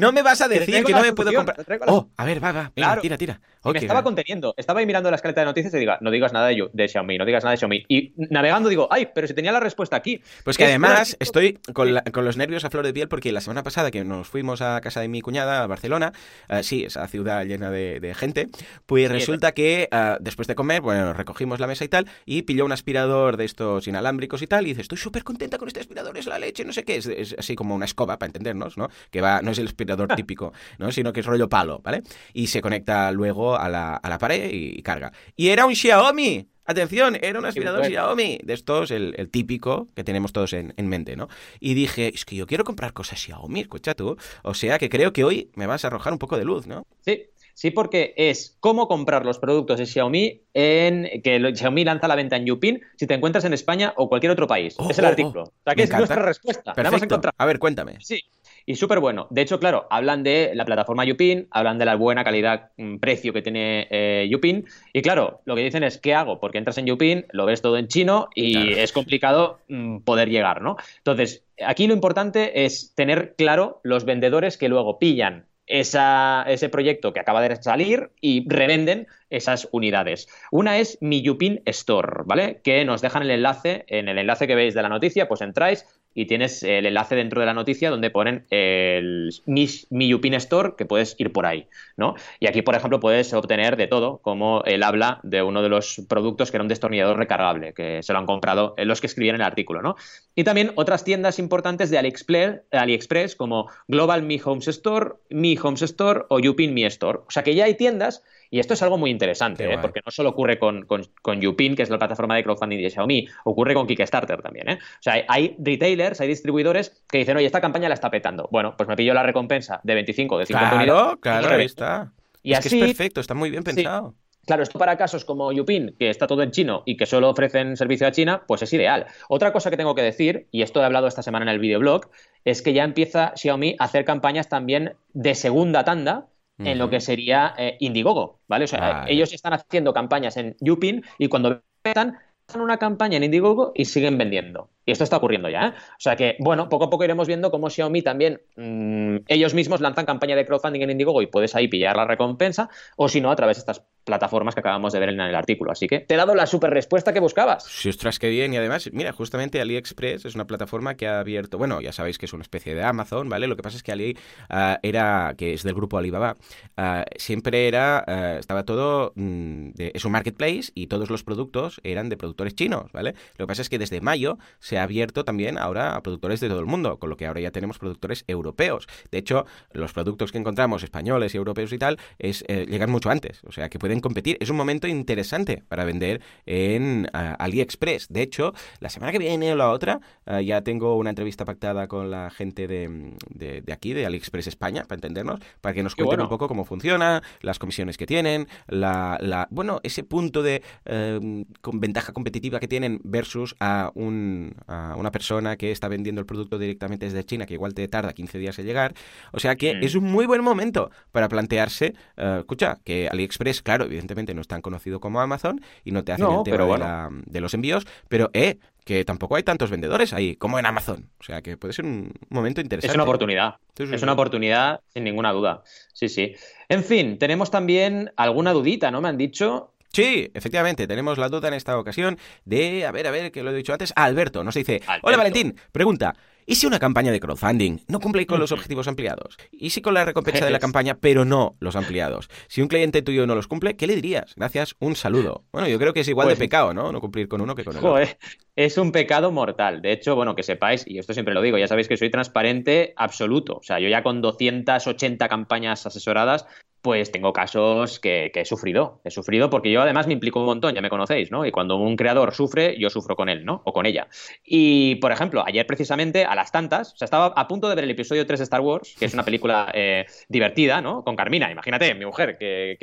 [0.00, 1.58] No me vas a decir que no me puedo comprar.
[1.86, 2.72] Oh, a ver, va, va.
[2.74, 3.40] Venga, tira, tira.
[3.64, 4.54] me estaba conteniendo.
[4.56, 7.18] Estaba ahí mirando la escaleta de noticias y diga, no digas nada de, de, Xiaomi,
[7.18, 7.84] no digas nada de Xiaomi.
[7.88, 10.20] Y navegando digo, ay, pero si tenía la respuesta aquí.
[10.44, 13.90] Pues que además estoy con, los nervios a flor de piel porque la semana pasada
[13.90, 16.12] que nos fuimos a casa de mi cuñada a Barcelona,
[16.48, 18.48] uh, sí, esa ciudad llena de, gente,
[18.86, 22.64] pues resulta que uh, después de comer, bueno, recogimos la mesa y tal, y pilló
[22.64, 26.16] un aspirador de estos inalámbricos y tal, y dice, estoy súper contenta con este aspirador,
[26.18, 28.88] es la leche, no sé qué, es, es así como una escoba para entendernos, ¿no?
[29.10, 30.90] Que va, no es el aspirador típico, ¿no?
[30.92, 32.02] Sino que es rollo palo, ¿vale?
[32.32, 35.12] Y se conecta luego a la, a la pared y carga.
[35.36, 36.48] Y era un Xiaomi.
[36.64, 40.86] Atención, era un aspirador Xiaomi, de estos, el, el, típico que tenemos todos en, en,
[40.86, 41.28] mente, ¿no?
[41.58, 44.16] Y dije, es que yo quiero comprar cosas Xiaomi, escucha tú.
[44.44, 46.86] O sea que creo que hoy me vas a arrojar un poco de luz, ¿no?
[47.00, 52.16] Sí, Sí, porque es cómo comprar los productos de Xiaomi en que Xiaomi lanza la
[52.16, 54.74] venta en Yupin si te encuentras en España o cualquier otro país.
[54.88, 55.42] es el oh, oh, artículo.
[55.44, 56.72] o sea, que es nuestra respuesta.
[56.72, 57.20] Perfecto.
[57.36, 57.98] A ver, cuéntame.
[58.00, 58.20] Sí.
[58.66, 59.26] Y súper bueno.
[59.30, 63.32] De hecho, claro, hablan de la plataforma Yupin, hablan de la buena calidad mm, precio
[63.32, 66.40] que tiene eh, Yupin y claro, lo que dicen es ¿qué hago?
[66.40, 70.62] Porque entras en Yupin, lo ves todo en chino y es complicado mm, poder llegar,
[70.62, 70.76] ¿no?
[70.98, 77.20] Entonces, aquí lo importante es tener claro los vendedores que luego pillan ese proyecto que
[77.20, 80.28] acaba de salir y revenden esas unidades.
[80.50, 82.60] Una es mi Yupin Store, ¿vale?
[82.62, 85.84] Que nos dejan el enlace, en el enlace que veis de la noticia, pues entráis,
[86.14, 90.84] y tienes el enlace dentro de la noticia donde ponen el mi, Yupin Store, que
[90.84, 92.14] puedes ir por ahí, ¿no?
[92.38, 96.02] Y aquí, por ejemplo, puedes obtener de todo, como el habla de uno de los
[96.08, 99.42] productos que era un destornillador recargable, que se lo han comprado los que escribían el
[99.42, 99.96] artículo, ¿no?
[100.34, 105.82] Y también otras tiendas importantes de AliExpress, AliExpress como Global Mi Homes Store, Mi Homes
[105.82, 107.20] Store o Yupin Mi Store.
[107.26, 109.78] O sea que ya hay tiendas y esto es algo muy interesante, ¿eh?
[109.80, 113.26] porque no solo ocurre con, con, Yupin, que es la plataforma de crowdfunding de Xiaomi,
[113.44, 114.68] ocurre con Kickstarter también.
[114.68, 114.78] ¿eh?
[114.78, 118.50] O sea, hay retailers, hay distribuidores que dicen, oye, esta campaña la está petando.
[118.52, 121.18] Bueno, pues me pillo la recompensa de 25, de 50 claro, unidades.
[121.22, 122.12] Claro, ahí está.
[122.42, 124.16] Y es que es perfecto, está muy bien pensado.
[124.44, 127.78] Claro, esto para casos como Yupin, que está todo en chino y que solo ofrecen
[127.78, 129.06] servicio a China, pues es ideal.
[129.30, 132.10] Otra cosa que tengo que decir, y esto he hablado esta semana en el videoblog,
[132.44, 136.26] es que ya empieza Xiaomi a hacer campañas también de segunda tanda
[136.58, 138.64] en lo que sería eh, Indiegogo, ¿vale?
[138.64, 143.24] O sea, ellos están haciendo campañas en Yupin y cuando petan, hacen una campaña en
[143.24, 144.70] Indiegogo y siguen vendiendo.
[144.84, 145.72] Y esto está ocurriendo ya, ¿eh?
[145.76, 149.80] O sea que, bueno, poco a poco iremos viendo cómo Xiaomi también, mm, ellos mismos
[149.80, 153.30] lanzan campaña de crowdfunding en Indiegogo y puedes ahí pillar la recompensa, o si no,
[153.30, 155.70] a través de estas plataformas que acabamos de ver en el artículo.
[155.70, 157.64] Así que te he dado la super respuesta que buscabas.
[157.64, 158.52] Sí, ostras, qué bien.
[158.52, 162.26] Y además, mira, justamente AliExpress es una plataforma que ha abierto, bueno, ya sabéis que
[162.26, 163.46] es una especie de Amazon, ¿vale?
[163.46, 164.18] Lo que pasa es que Ali
[164.48, 166.36] ah, era, que es del grupo Alibaba,
[166.76, 172.08] uh, siempre era, uh, estaba todo, mm, es un marketplace y todos los productos eran
[172.08, 173.14] de productores chinos, ¿vale?
[173.36, 174.38] Lo que pasa es que desde mayo
[174.78, 177.50] ha abierto también ahora a productores de todo el mundo, con lo que ahora ya
[177.50, 178.86] tenemos productores europeos.
[179.10, 183.10] De hecho, los productos que encontramos españoles y europeos y tal, es, eh, llegan mucho
[183.10, 184.36] antes, o sea que pueden competir.
[184.40, 188.08] Es un momento interesante para vender en AliExpress.
[188.08, 191.88] De hecho, la semana que viene o la otra, eh, ya tengo una entrevista pactada
[191.88, 196.20] con la gente de, de, aquí, de AliExpress España, para entendernos, para que nos cuenten
[196.20, 201.44] un poco cómo funciona, las comisiones que tienen, la, la bueno, ese punto de eh,
[201.60, 206.58] con ventaja competitiva que tienen versus a un, una persona que está vendiendo el producto
[206.58, 208.94] directamente desde China, que igual te tarda 15 días en llegar.
[209.32, 209.82] O sea que mm.
[209.82, 214.48] es un muy buen momento para plantearse, uh, escucha, que AliExpress, claro, evidentemente no es
[214.48, 218.58] tan conocido como Amazon y no te hace el tema de, los envíos, pero eh,
[218.84, 221.10] que tampoco hay tantos vendedores ahí como en Amazon.
[221.20, 222.88] O sea que puede ser un momento interesante.
[222.88, 223.56] Es una oportunidad.
[223.76, 225.62] es una oportunidad sin ninguna duda.
[225.92, 226.34] Sí, sí.
[226.68, 229.00] En fin, tenemos también alguna dudita, ¿no?
[229.00, 233.10] Me han dicho Sí, efectivamente, tenemos la duda en esta ocasión de, a ver, a
[233.10, 236.14] ver, que lo he dicho antes, Alberto nos dice, hola Valentín, pregunta,
[236.46, 239.36] ¿y si una campaña de crowdfunding no cumple con los objetivos ampliados?
[239.50, 242.30] ¿Y si con la recompensa de la campaña, pero no los ampliados?
[242.48, 244.32] Si un cliente tuyo no los cumple, ¿qué le dirías?
[244.34, 245.44] Gracias, un saludo.
[245.52, 246.90] Bueno, yo creo que es igual de pues pecado, ¿no?
[246.90, 248.16] No cumplir con uno que con el otro.
[248.56, 249.82] Es un pecado mortal.
[249.82, 252.94] De hecho, bueno, que sepáis, y esto siempre lo digo, ya sabéis que soy transparente
[252.96, 253.56] absoluto.
[253.56, 256.46] O sea, yo ya con 280 campañas asesoradas
[256.82, 259.00] pues tengo casos que, he sufrido.
[259.04, 261.46] He sufrido porque yo además me implico un montón, ya me conocéis, ¿no?
[261.46, 263.62] Y cuando un creador sufre, yo sufro con él, ¿no?
[263.64, 264.08] O con ella.
[264.44, 267.84] Y, por ejemplo, ayer precisamente, a las tantas, o sea, estaba a punto de ver
[267.84, 271.04] el episodio 3 de Star Wars, que es una película eh, divertida, ¿no?
[271.04, 272.76] Con Carmina, imagínate, mi mujer, que,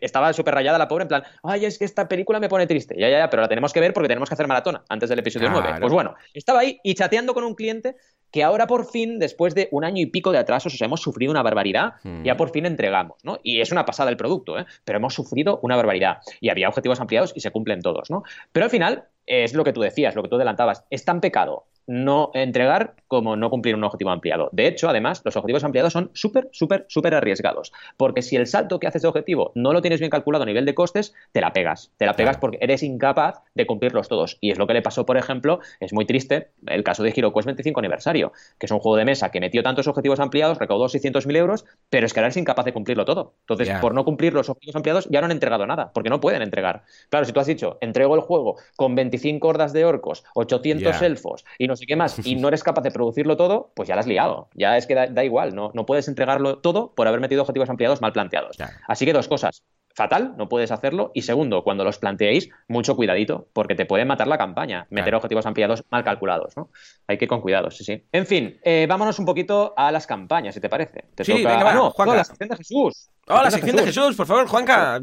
[0.00, 2.94] estaba súper rayada la pobre, en plan, ay, es que esta película me pone triste.
[2.98, 5.18] Ya, ya, ya, pero la tenemos que ver porque tenemos que hacer maratona antes del
[5.18, 5.74] episodio 9.
[5.78, 7.96] Pues bueno, estaba ahí y chateando con un cliente
[8.32, 11.02] que ahora por fin, después de un año y pico de atrasos, o sea, hemos
[11.02, 12.24] sufrido una barbaridad, hmm.
[12.24, 13.38] ya por fin entregamos, ¿no?
[13.42, 14.66] Y es una pasada el producto, ¿eh?
[14.84, 16.18] Pero hemos sufrido una barbaridad.
[16.40, 18.22] Y había objetivos ampliados y se cumplen todos, ¿no?
[18.50, 21.66] Pero al final, es lo que tú decías, lo que tú adelantabas, es tan pecado
[21.86, 24.48] no entregar como no cumplir un objetivo ampliado.
[24.52, 27.72] De hecho, además, los objetivos ampliados son súper, súper, súper arriesgados.
[27.96, 30.64] Porque si el salto que haces de objetivo no lo tienes bien calculado a nivel
[30.64, 31.92] de costes, te la pegas.
[31.96, 34.38] Te la pegas porque eres incapaz de cumplirlos todos.
[34.40, 37.46] Y es lo que le pasó, por ejemplo, es muy triste, el caso de HeroQuest
[37.46, 41.36] 25 aniversario, que es un juego de mesa que metió tantos objetivos ampliados, recaudó 600.000
[41.36, 43.34] euros, pero es que ahora es incapaz de cumplirlo todo.
[43.40, 46.42] Entonces, por no cumplir los objetivos ampliados, ya no han entregado nada, porque no pueden
[46.42, 46.84] entregar.
[47.10, 51.44] Claro, si tú has dicho, entrego el juego con 25 hordas de orcos, 800 elfos
[51.58, 54.00] y no sé qué más, y no eres capaz de producirlo todo, pues ya la
[54.00, 54.48] has liado.
[54.54, 58.00] Ya es que da, igual, no, no puedes entregarlo todo por haber metido objetivos ampliados
[58.00, 58.56] mal planteados.
[58.86, 59.62] Así que dos cosas.
[59.94, 61.10] Fatal, no puedes hacerlo.
[61.14, 65.44] Y segundo, cuando los planteéis, mucho cuidadito, porque te puede matar la campaña, meter objetivos
[65.44, 66.70] ampliados mal calculados, ¿no?
[67.06, 68.02] Hay que ir con cuidado, sí, sí.
[68.10, 71.04] En fin, eh, vámonos un poquito a las campañas, si te parece.
[71.14, 71.56] Te sí, toca...
[71.56, 73.10] venga, no, la sección de Jesús.
[73.28, 75.00] Oh, la sección de Jesús, por favor, Juanca.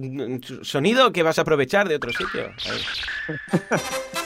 [0.63, 2.49] Sonido que vas a aprovechar de otro sitio.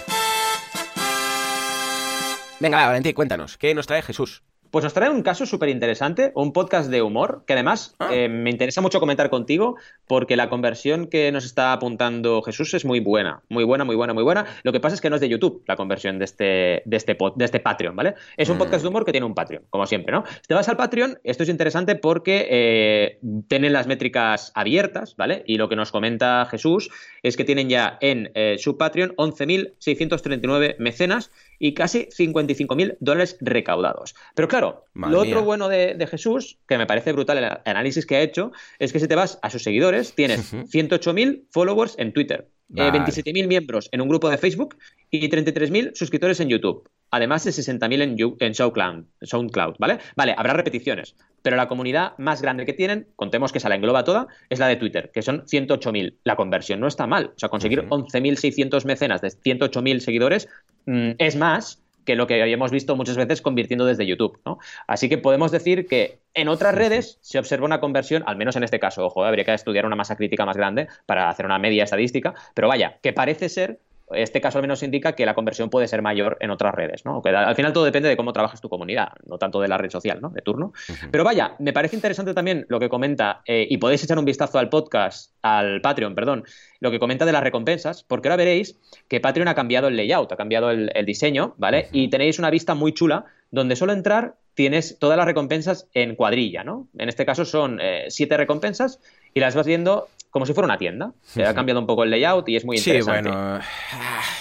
[2.63, 4.41] Venga, Valentín, cuéntanos, ¿qué nos trae Jesús?
[4.71, 8.09] Pues nos trae un caso súper interesante, un podcast de humor, que además Ah.
[8.11, 9.75] eh, me interesa mucho comentar contigo,
[10.07, 14.15] porque la conversión que nos está apuntando Jesús es muy buena, muy buena, muy buena,
[14.15, 14.45] muy buena.
[14.63, 17.15] Lo que pasa es que no es de YouTube la conversión de este, de este,
[17.35, 18.15] de este Patreon, ¿vale?
[18.35, 18.59] Es un Mm.
[18.59, 20.23] podcast de humor que tiene un Patreon, como siempre, ¿no?
[20.41, 25.43] Si te vas al Patreon, esto es interesante porque eh, tienen las métricas abiertas, ¿vale?
[25.45, 26.89] Y lo que nos comenta Jesús
[27.21, 31.29] es que tienen ya en eh, su Patreon 11.639 mecenas
[31.63, 34.15] y casi 55.000 dólares recaudados.
[34.35, 35.45] Pero claro, Madre lo otro mía.
[35.45, 38.99] bueno de, de Jesús, que me parece brutal el análisis que ha hecho, es que
[38.99, 42.99] si te vas a sus seguidores, tienes 108.000 followers en Twitter, eh, Vale.
[42.99, 44.77] 27.000 miembros en un grupo de Facebook
[45.09, 46.89] y 33.000 suscriptores en YouTube.
[47.11, 49.99] Además de 60.000 en, en SoundCloud, SoundCloud, ¿vale?
[50.15, 54.03] Vale, habrá repeticiones, pero la comunidad más grande que tienen, contemos que se la engloba
[54.03, 56.15] toda, es la de Twitter, que son 108.000.
[56.23, 57.33] La conversión no está mal.
[57.35, 58.07] O sea, conseguir Ujú.
[58.07, 60.47] 11.600 mecenas de 108.000 seguidores
[60.87, 64.59] mm, es más que lo que habíamos visto muchas veces convirtiendo desde YouTube, ¿no?
[64.87, 68.63] Así que podemos decir que en otras redes se observa una conversión, al menos en
[68.63, 71.83] este caso, ojo, habría que estudiar una masa crítica más grande para hacer una media
[71.83, 73.79] estadística, pero vaya, que parece ser
[74.11, 77.21] este caso al menos indica que la conversión puede ser mayor en otras redes, ¿no?
[77.23, 80.19] Al final todo depende de cómo trabajas tu comunidad, no tanto de la red social,
[80.21, 80.29] ¿no?
[80.29, 80.73] De turno.
[81.11, 84.59] Pero vaya, me parece interesante también lo que comenta, eh, y podéis echar un vistazo
[84.59, 86.43] al podcast, al Patreon, perdón,
[86.79, 90.31] lo que comenta de las recompensas, porque ahora veréis que Patreon ha cambiado el layout,
[90.31, 91.87] ha cambiado el, el diseño, ¿vale?
[91.91, 96.63] Y tenéis una vista muy chula donde solo entrar tienes todas las recompensas en cuadrilla,
[96.63, 96.87] ¿no?
[96.97, 98.99] En este caso son eh, siete recompensas
[99.33, 101.13] y las vas viendo como si fuera una tienda.
[101.21, 103.29] Se ha cambiado un poco el layout y es muy Sí, interesante.
[103.29, 103.37] bueno.
[103.53, 103.61] ah,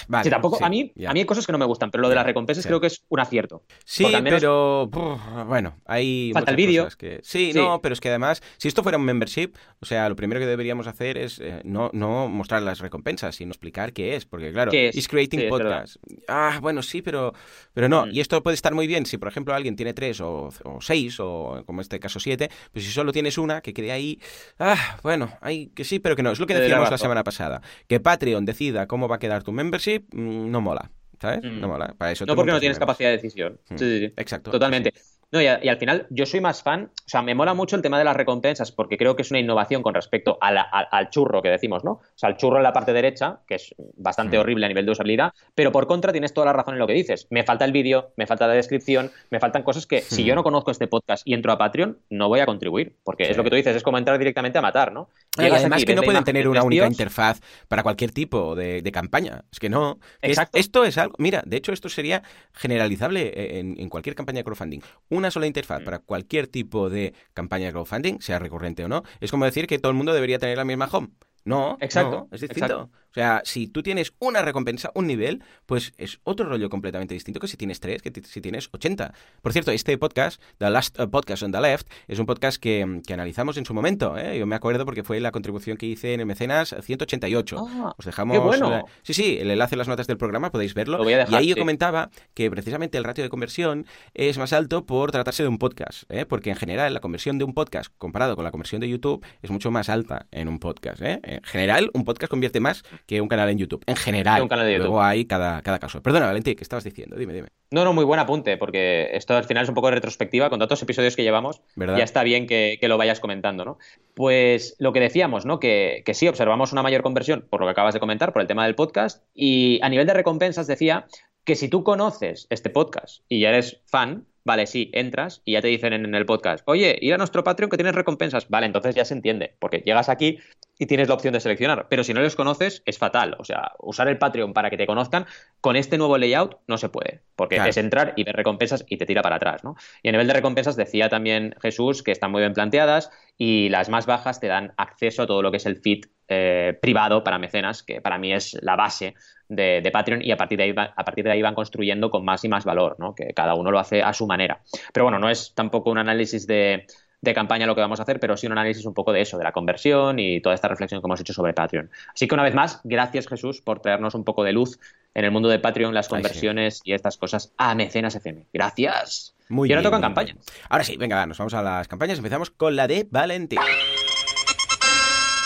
[0.07, 1.11] Vale, Sí, tampoco, sí, a, mí, ya.
[1.11, 2.67] a mí hay cosas que no me gustan, pero lo de las recompensas Sí.
[2.67, 3.61] creo que es un acierto.
[3.85, 6.87] Sí, menos- pero uf, bueno, hay Falta el vídeo.
[6.97, 10.15] que- Sí, no, pero es que además, si esto fuera un membership, o sea, lo
[10.15, 14.25] primero que deberíamos hacer es eh, no, no mostrar las recompensas, sino explicar qué es,
[14.25, 15.07] porque claro, ¿Qué es?
[15.07, 15.95] creating Sí, es podcast.
[16.27, 17.33] Ah, bueno, sí, pero,
[17.73, 18.07] pero no.
[18.07, 18.09] Mm.
[18.13, 21.19] Y esto puede estar muy bien si, por ejemplo, alguien tiene tres o, o seis,
[21.19, 24.19] o como en este caso siete, pues si solo tienes una, que quede ahí.
[24.59, 26.31] Ah, bueno, hay que sí, pero que no.
[26.31, 27.61] Es lo que decíamos la semana pasada.
[27.87, 30.91] Que Patreon decida cómo va a quedar tu membership, mm, no mola.
[31.21, 31.43] ¿Sabes?
[31.43, 31.61] Mm.
[31.61, 31.95] No mola.
[31.97, 33.59] Para eso No porque no tienes capacidad de decisión.
[33.69, 33.77] Mm.
[33.77, 34.13] Sí, sí, sí.
[34.17, 34.51] Exacto.
[34.51, 34.93] Totalmente.
[35.33, 37.75] No, y, a- y al final, yo soy más fan, o sea, me mola mucho
[37.75, 40.61] el tema de las recompensas porque creo que es una innovación con respecto a la-
[40.61, 41.91] a- al churro que decimos, ¿no?
[41.93, 44.41] O sea, el churro en la parte derecha, que es bastante Mm.
[44.41, 46.93] horrible a nivel de usabilidad, pero por contra tienes toda la razón en lo que
[46.93, 47.25] dices.
[47.31, 50.25] Me falta el vídeo, me falta la descripción, me faltan cosas que si Mm.
[50.27, 53.31] yo no conozco este podcast y entro a Patreon, no voy a contribuir, porque Sí.
[53.31, 55.09] es lo que tú dices, es como entrar directamente a matar, ¿no?
[55.39, 58.91] Y además aquí, que no pueden tener una única interfaz para cualquier tipo de, de
[58.91, 59.45] campaña.
[59.51, 59.97] Es que no.
[60.21, 60.59] es- Exacto.
[60.59, 61.15] esto es algo.
[61.17, 62.21] Mira, de hecho, esto sería
[62.53, 64.81] generalizable en, en cualquier campaña de crowdfunding.
[65.09, 65.85] Una sola interfaz Mm.
[65.85, 69.03] para cualquier tipo de campaña de crowdfunding, sea recurrente o no.
[69.19, 71.09] Es como decir que todo el mundo debería tener la misma home.
[71.45, 72.65] No, Exacto, no, es distinto.
[72.65, 72.91] exacto.
[73.13, 77.39] O sea, si tú tienes una recompensa, un nivel, pues es otro rollo completamente distinto
[77.39, 79.13] que si tienes tres, que si tienes 80.
[79.43, 83.01] Por cierto, este podcast, The Last uh, Podcast on the Left, es un podcast que,
[83.05, 84.17] que analizamos en su momento.
[84.17, 84.39] ¿eh?
[84.39, 87.57] Yo me acuerdo porque fue la contribución que hice en el Mecenas 188.
[87.69, 88.33] Ah, Os dejamos.
[88.35, 88.69] qué bueno.
[88.71, 90.97] la- Sí, sí, el enlace en las notas del programa, podéis verlo.
[90.97, 94.39] Lo voy a dejar, y ahí yo comentaba que precisamente el ratio de conversión es
[94.39, 96.25] más alto por tratarse de un podcast, ¿eh?
[96.25, 99.51] porque en general la conversión de un podcast comparado con la conversión de YouTube es
[99.51, 100.99] mucho más alta en un podcast.
[101.03, 101.19] ¿eh?
[101.23, 103.83] En general, un podcast convierte más que un canal en YouTube.
[103.85, 104.37] En general.
[104.37, 104.85] Que un canal de YouTube.
[104.85, 106.01] Luego hay cada, cada caso.
[106.01, 107.15] Perdona, Valentín, ¿qué estabas diciendo?
[107.15, 107.49] Dime, dime.
[107.71, 110.59] No, no, muy buen apunte, porque esto al final es un poco de retrospectiva, con
[110.59, 111.97] tantos episodios que llevamos, ¿Verdad?
[111.97, 113.77] ya está bien que, que lo vayas comentando, ¿no?
[114.13, 115.59] Pues lo que decíamos, ¿no?
[115.59, 118.47] Que, que sí, observamos una mayor conversión, por lo que acabas de comentar, por el
[118.47, 121.07] tema del podcast, y a nivel de recompensas decía
[121.43, 125.61] que si tú conoces este podcast y ya eres fan, vale, sí, entras y ya
[125.61, 128.95] te dicen en el podcast, oye, ir a nuestro Patreon que tienes recompensas, vale, entonces
[128.95, 130.39] ya se entiende, porque llegas aquí
[130.77, 133.71] y tienes la opción de seleccionar, pero si no los conoces es fatal, o sea,
[133.79, 135.25] usar el Patreon para que te conozcan
[135.61, 137.69] con este nuevo layout no se puede, porque Claro.
[137.69, 139.75] es entrar y ver recompensas y te tira para atrás, ¿no?
[140.01, 143.89] Y a nivel de recompensas decía también Jesús que están muy bien planteadas y las
[143.89, 147.37] más bajas te dan acceso a todo lo que es el feed eh, privado para
[147.37, 149.13] mecenas, que para mí es la base
[149.55, 152.09] de, de Patreon y a partir de ahí va- a partir de ahí van construyendo
[152.11, 153.15] con más y más valor, ¿no?
[153.15, 154.61] Que cada uno lo hace a su manera.
[154.93, 156.85] Pero bueno, no es tampoco un análisis de,
[157.21, 159.37] de campaña lo que vamos a hacer, pero sí un análisis un poco de eso,
[159.37, 161.89] de la conversión y toda esta reflexión que hemos hecho sobre Patreon.
[162.13, 164.79] Así que una vez más, gracias Jesús por traernos un poco de luz
[165.13, 166.13] en el mundo de Patreon, las Ay, sí.
[166.15, 168.45] conversiones y estas cosas a Mecenas FM.
[168.51, 169.35] Gracias.
[169.49, 170.37] Muy y ahora bien, tocan campañas.
[170.69, 172.17] Ahora sí, venga, nos vamos a las campañas.
[172.17, 173.59] Empezamos con la de Valentín.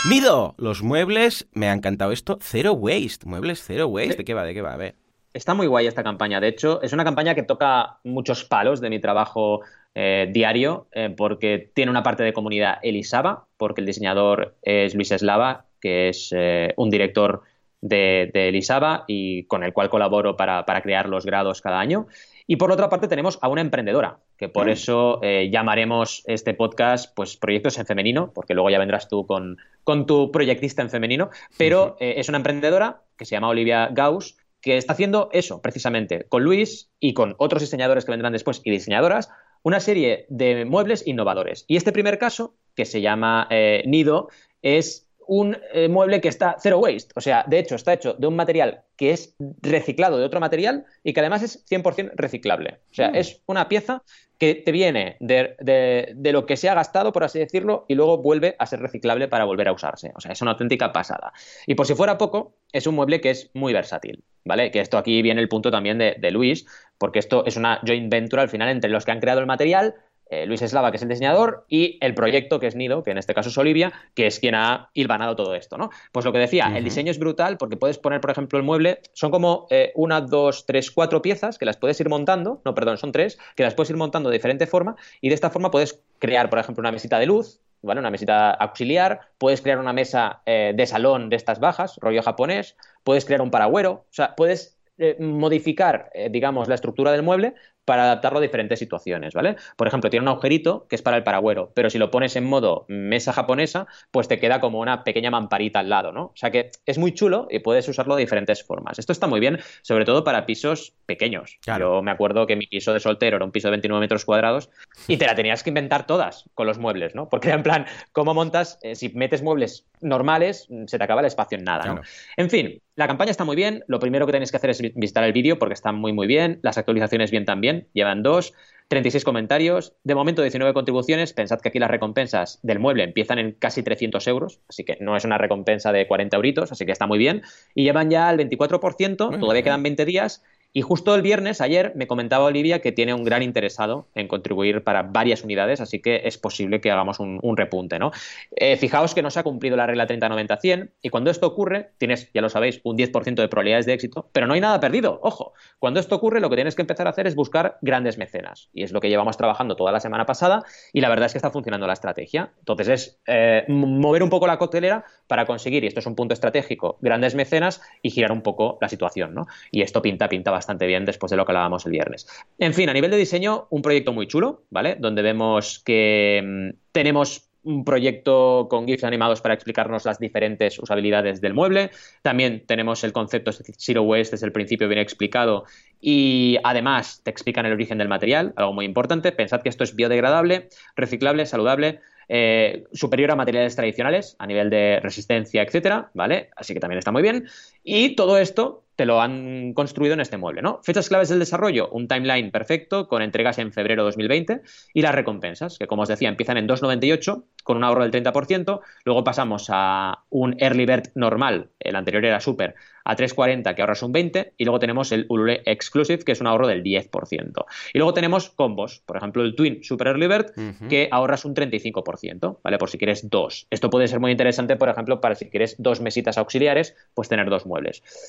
[0.05, 4.45] Mido, los muebles, me ha encantado esto, Zero Waste, muebles Zero Waste, ¿de qué va?
[4.45, 4.73] ¿De qué va?
[4.73, 4.95] A ver.
[5.33, 6.39] Está muy guay esta campaña.
[6.39, 9.61] De hecho, es una campaña que toca muchos palos de mi trabajo
[9.95, 15.11] eh, diario, eh, porque tiene una parte de comunidad Elisaba, porque el diseñador es Luis
[15.11, 17.41] Eslava, que es eh, un director
[17.81, 22.07] de, de Elisaba y con el cual colaboro para, para crear los grados cada año.
[22.47, 24.69] Y por otra parte tenemos a una emprendedora, que por mm.
[24.69, 29.57] eso eh, llamaremos este podcast pues Proyectos en Femenino, porque luego ya vendrás tú con,
[29.83, 34.37] con tu proyectista en femenino, pero eh, es una emprendedora que se llama Olivia Gauss,
[34.61, 38.71] que está haciendo eso precisamente con Luis y con otros diseñadores que vendrán después y
[38.71, 39.29] diseñadoras,
[39.63, 41.65] una serie de muebles innovadores.
[41.67, 44.29] Y este primer caso, que se llama eh, Nido,
[44.61, 47.13] es un eh, mueble que está zero waste.
[47.15, 50.85] O sea, de hecho, está hecho de un material que es reciclado de otro material
[51.03, 52.79] y que además es 100% reciclable.
[52.91, 53.15] O sea, mm.
[53.15, 54.03] es una pieza
[54.37, 58.55] que te viene de, lo que se ha gastado, por así decirlo, y luego vuelve
[58.59, 60.11] a ser reciclable para volver a usarse.
[60.15, 61.33] O sea, es una auténtica pasada.
[61.65, 64.69] Y por si fuera poco, es un mueble que es muy versátil, ¿vale?
[64.71, 68.11] Que esto aquí viene el punto también de, de Luis, porque esto es una joint
[68.11, 69.95] venture al final entre los que han creado el material,
[70.29, 73.17] eh, Luis Eslava, que es el diseñador, y el proyecto, que es Nido, que en
[73.17, 75.89] este caso es Olivia, que es quien ha hilvanado todo esto, ¿no?
[76.11, 78.99] Pues lo que decía, el diseño es brutal porque puedes poner, por ejemplo, el mueble,
[79.13, 82.97] son como eh, una, dos, tres, cuatro piezas que las puedes ir montando, no, perdón,
[82.97, 86.01] son tres, que las puedes ir montando de diferente forma, y de esta forma puedes
[86.19, 87.99] crear, por ejemplo, una mesita de luz, ¿vale?
[87.99, 92.75] Una mesita auxiliar, puedes crear una mesa eh, de salón de estas bajas, rollo japonés,
[93.03, 94.75] puedes crear un paragüero, o sea, puedes
[95.19, 97.53] modificar, digamos, la estructura del mueble
[97.87, 99.55] para adaptarlo a diferentes situaciones, ¿vale?
[99.77, 102.43] Por ejemplo, tiene un agujerito que es para el paragüero, pero si lo pones en
[102.43, 106.23] modo mesa japonesa, pues te queda como una pequeña mamparita al lado, ¿no?
[106.25, 108.99] O sea que es muy chulo y puedes usarlo de diferentes formas.
[108.99, 111.59] Esto está muy bien, sobre todo para pisos pequeños.
[111.79, 114.69] Yo me acuerdo que mi piso de soltero era un piso de 29 metros cuadrados
[115.07, 117.29] y te la tenías que inventar todas con los muebles, ¿no?
[117.29, 118.79] Porque en plan, ¿cómo montas?
[118.81, 122.01] Eh, si metes muebles normales, se te acaba el espacio en nada, ¿no?
[122.35, 123.83] En fin, la campaña está muy bien.
[123.87, 126.59] Lo primero que tenéis que hacer es visitar el vídeo porque está muy, muy bien.
[126.63, 128.53] Las actualizaciones bien también llevan dos.
[128.89, 133.51] 36 comentarios, de momento 19 contribuciones, pensad que aquí las recompensas del mueble empiezan en
[133.51, 137.05] casi 300 euros, así que no es una recompensa de 40 euritos, así que está
[137.05, 137.41] muy bien,
[137.75, 140.41] y llevan ya el 24%, todavía quedan 20 días,
[140.73, 144.83] y justo el viernes, ayer, me comentaba Olivia que tiene un gran interesado en contribuir
[144.83, 148.11] para varias unidades, así que es posible que hagamos un, repunte, ¿no?
[148.55, 152.31] Eh, fijaos que no se ha cumplido la regla 30-90-100 y cuando esto ocurre, tienes,
[152.33, 155.53] ya lo sabéis, un 10% de probabilidades de éxito, pero no hay nada perdido, ojo.
[155.79, 158.83] Cuando esto ocurre, lo que tienes que empezar a hacer es buscar grandes mecenas y
[158.83, 161.49] es lo que llevamos trabajando toda la semana pasada y la verdad es que está
[161.49, 162.51] funcionando la estrategia.
[162.59, 166.33] Entonces es eh, mover un poco la coctelera para conseguir, y esto es un punto
[166.33, 169.47] estratégico, grandes mecenas y girar un poco la situación, ¿no?
[169.71, 172.27] Y esto pinta, pinta bastante bien después de lo que hablábamos el viernes.
[172.57, 174.97] En fin, a nivel de diseño, un proyecto muy chulo, ¿vale?
[174.99, 181.41] Donde vemos que mm, tenemos un proyecto con GIFs animados para explicarnos las diferentes usabilidades
[181.41, 181.91] del mueble.
[182.21, 185.65] También tenemos el concepto Zero Waste desde el principio bien explicado
[185.99, 189.33] y además te explican el origen del material, algo muy importante.
[189.33, 194.99] Pensad que esto es biodegradable, reciclable, saludable, eh, superior a materiales tradicionales a nivel de
[195.01, 196.49] resistencia, etcétera, ¿vale?
[196.55, 197.47] Así que también está muy bien.
[197.89, 200.81] Y todo esto te lo han construido en este mueble, ¿no?
[200.83, 204.61] Fechas claves del desarrollo, un timeline perfecto con entregas en febrero de 2020
[204.93, 208.81] y las recompensas, que como os decía, empiezan en 2,98 con un ahorro del 30%,
[209.05, 212.75] luego pasamos a un Early Bird normal, el anterior era Super,
[213.07, 216.47] a 3,40 que ahorras un 20 y luego tenemos el Ulule Exclusive que es un
[216.47, 217.65] ahorro del 10%.
[217.93, 220.51] Y luego tenemos combos, por ejemplo el Twin Super Early Bird
[220.89, 222.77] que ahorras un 35%, ¿vale?
[222.77, 223.65] Por si quieres dos.
[223.69, 227.49] Esto puede ser muy interesante, por ejemplo, para si quieres dos mesitas auxiliares, pues tener
[227.49, 227.76] dos muebles.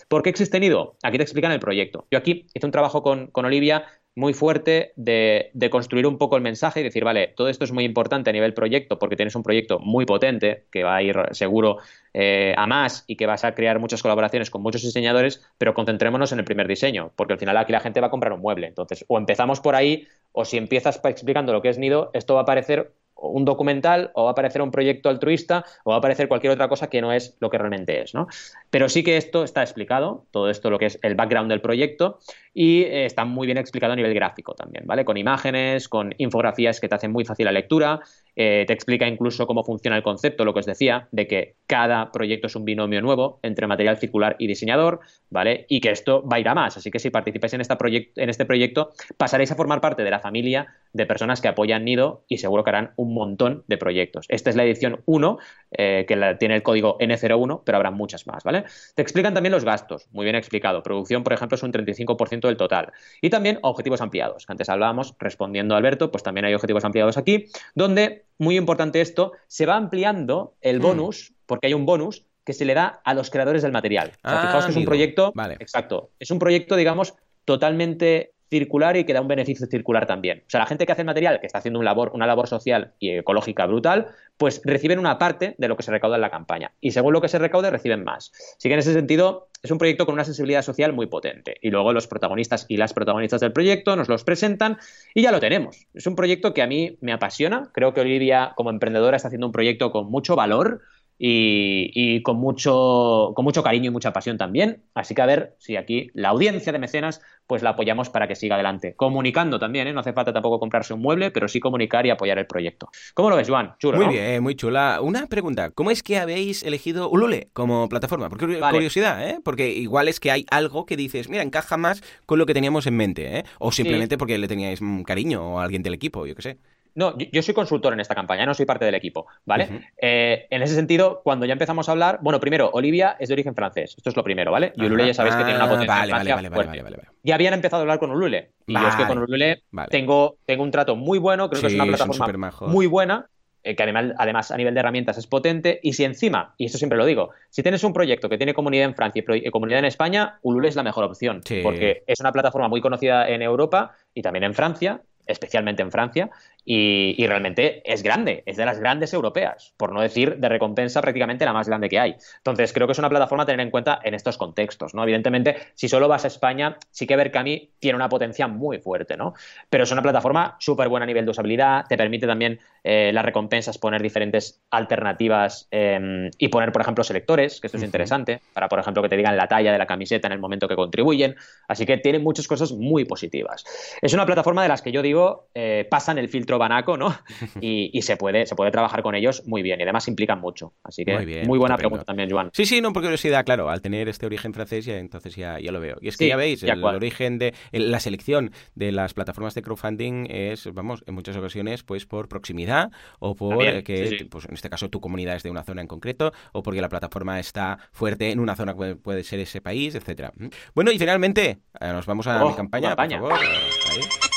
[0.08, 0.96] ¿Por qué existe Nido?
[1.02, 2.06] Aquí te explican el proyecto.
[2.10, 3.84] Yo aquí hice un trabajo con, con Olivia
[4.18, 7.84] muy fuerte de, construir un poco el mensaje y decir, vale, todo esto es muy
[7.84, 11.78] importante a nivel proyecto porque tienes un proyecto muy potente que va a ir seguro
[12.14, 16.32] eh, a más y que vas a crear muchas colaboraciones con muchos diseñadores, pero concentrémonos
[16.32, 18.66] en el primer diseño, porque al final aquí la gente va a comprar un mueble.
[18.66, 22.40] Entonces, o empezamos por ahí, o si empiezas explicando lo que es Nido, esto va
[22.40, 26.28] a parecer un documental o va a aparecer un proyecto altruista o va a aparecer
[26.28, 28.28] cualquier otra cosa que no es lo que realmente es, ¿no?
[28.70, 32.18] Pero sí que esto está explicado, todo esto lo que es el background del proyecto
[32.54, 35.04] y eh, está muy bien explicado a nivel gráfico también, ¿vale?
[35.04, 38.00] Con imágenes, con infografías que te hacen muy fácil la lectura,
[38.40, 42.12] eh, te explica incluso cómo funciona el concepto, lo que os decía, de que cada
[42.12, 45.66] proyecto es un binomio nuevo entre material circular y diseñador, ¿vale?
[45.68, 48.92] Y que esto va a ir a más, así que si participáis en, este proyecto
[49.16, 52.70] pasaréis a formar parte de la familia de personas que apoyan Nido y seguro que
[52.70, 54.26] harán un montón de proyectos.
[54.28, 55.38] Esta es la edición 1,
[55.72, 58.64] eh, que tiene el código N01, pero habrá muchas más, ¿vale?
[58.94, 60.84] Te explican también los gastos, muy bien explicado.
[60.84, 62.92] Producción, por ejemplo, es un 35% del total.
[63.20, 64.44] Y también objetivos ampliados.
[64.48, 69.32] Antes hablábamos, respondiendo a Alberto, pues también hay objetivos ampliados aquí, donde, muy importante esto,
[69.46, 70.82] se va ampliando el mm.
[70.82, 74.12] bonus, porque hay un bonus que se le da a los creadores del material.
[74.24, 75.32] O sea, fijaos que es un ah, proyecto.
[75.34, 75.56] Vale.
[75.60, 76.10] Exacto.
[76.18, 80.42] Es un proyecto, digamos, totalmente circular y que da un beneficio circular también.
[80.46, 82.92] O sea, la gente que hace el material, que está haciendo labor, una labor social
[82.98, 86.72] y ecológica brutal, pues reciben una parte de lo que se recauda en la campaña.
[86.80, 88.32] Y según lo que se recaude, reciben más.
[88.56, 91.56] Así que en ese sentido, es un proyecto con una sensibilidad social muy potente.
[91.60, 94.78] Y luego los protagonistas y las protagonistas del proyecto nos los presentan
[95.14, 95.86] y ya lo tenemos.
[95.94, 97.70] Es un proyecto que a mí me apasiona.
[97.72, 100.82] Creo que Olivia, como emprendedora, está haciendo un proyecto con mucho valor
[101.18, 104.82] y, con, mucho, con mucho cariño y mucha pasión también.
[104.94, 108.36] Así que a ver si aquí la audiencia de mecenas pues la apoyamos para que
[108.36, 108.94] siga adelante.
[108.94, 109.92] Comunicando también, ¿eh?
[109.92, 112.90] no hace falta tampoco comprarse un mueble, pero sí comunicar y apoyar el proyecto.
[113.14, 113.74] ¿Cómo lo ves, Juan?
[113.78, 115.00] Chulo, muy bien, muy chula.
[115.00, 118.28] Una pregunta, ¿cómo es que habéis elegido Ulule como plataforma?
[118.28, 119.40] Porque curiosidad, ¿eh?
[119.42, 122.86] Porque igual es que hay algo que dices, mira, encaja más con lo que teníamos
[122.86, 123.44] en mente, ¿eh?
[123.58, 126.58] O simplemente porque le teníais cariño o a alguien del equipo, yo qué sé.
[126.94, 129.90] No, yo, soy consultor en esta campaña, no soy parte del equipo, ¿vale?
[129.96, 133.54] Eh, en ese sentido, cuando ya empezamos a hablar, bueno, primero, Olivia es de origen
[133.54, 134.72] francés, esto es lo primero, ¿vale?
[134.76, 137.34] Y Ulule ya sabéis que tiene una ah, potencia vale, vale, vale, vale, vale, Ya
[137.34, 140.70] habían empezado a hablar con Ulule, y yo es que con Ulule tengo, tengo un
[140.70, 143.26] trato muy bueno, creo que es una plataforma muy buena,
[143.64, 146.78] eh, que además, además, a nivel de herramientas es potente, y si encima, y esto
[146.78, 149.84] siempre lo digo, si tienes un proyecto que tiene comunidad en Francia y comunidad en
[149.84, 154.22] España, Ulule es la mejor opción, porque es una plataforma muy conocida en Europa y
[154.22, 156.30] también en Francia, especialmente en Francia,
[156.70, 161.46] y, realmente es grande, es de las grandes europeas, por no decir de recompensa prácticamente
[161.46, 162.16] la más grande que hay.
[162.36, 165.02] Entonces, creo que es una plataforma a tener en cuenta en estos contextos, ¿no?
[165.02, 169.32] Evidentemente, si solo vas a España, sí que Berkami tiene una potencia muy fuerte, ¿no?
[169.70, 173.24] Pero es una plataforma súper buena a nivel de usabilidad, te permite también eh, las
[173.24, 178.68] recompensas poner diferentes alternativas em, y poner, por ejemplo, selectores, que esto es interesante, para,
[178.68, 181.34] por ejemplo, que te digan la talla de la camiseta en el momento que contribuyen.
[181.66, 183.64] Así que tiene muchas cosas muy positivas.
[184.02, 187.14] Es una plataforma de las que yo digo eh, pasan el filtro banaco, ¿no?
[187.60, 190.74] Y, se, puede, se puede trabajar con ellos muy bien y además implican mucho.
[190.82, 192.50] Así que muy, buena pregunta también, Joan.
[192.52, 195.72] Sí, sí, no, por curiosidad, claro, al tener este origen francés, ya, entonces ya, ya
[195.72, 195.96] lo veo.
[196.00, 200.26] Y es que ya veis, el, origen de la selección de las plataformas de crowdfunding
[200.30, 204.88] es, vamos, en muchas ocasiones, pues por proximidad o por que, pues en este caso,
[204.88, 208.40] tu comunidad es de una zona en concreto o porque la plataforma está fuerte en
[208.40, 210.32] una zona que puede ser ese país, etcétera.
[210.74, 214.27] Bueno, y finalmente, eh, nos vamos a oh, mi campaña, por favor.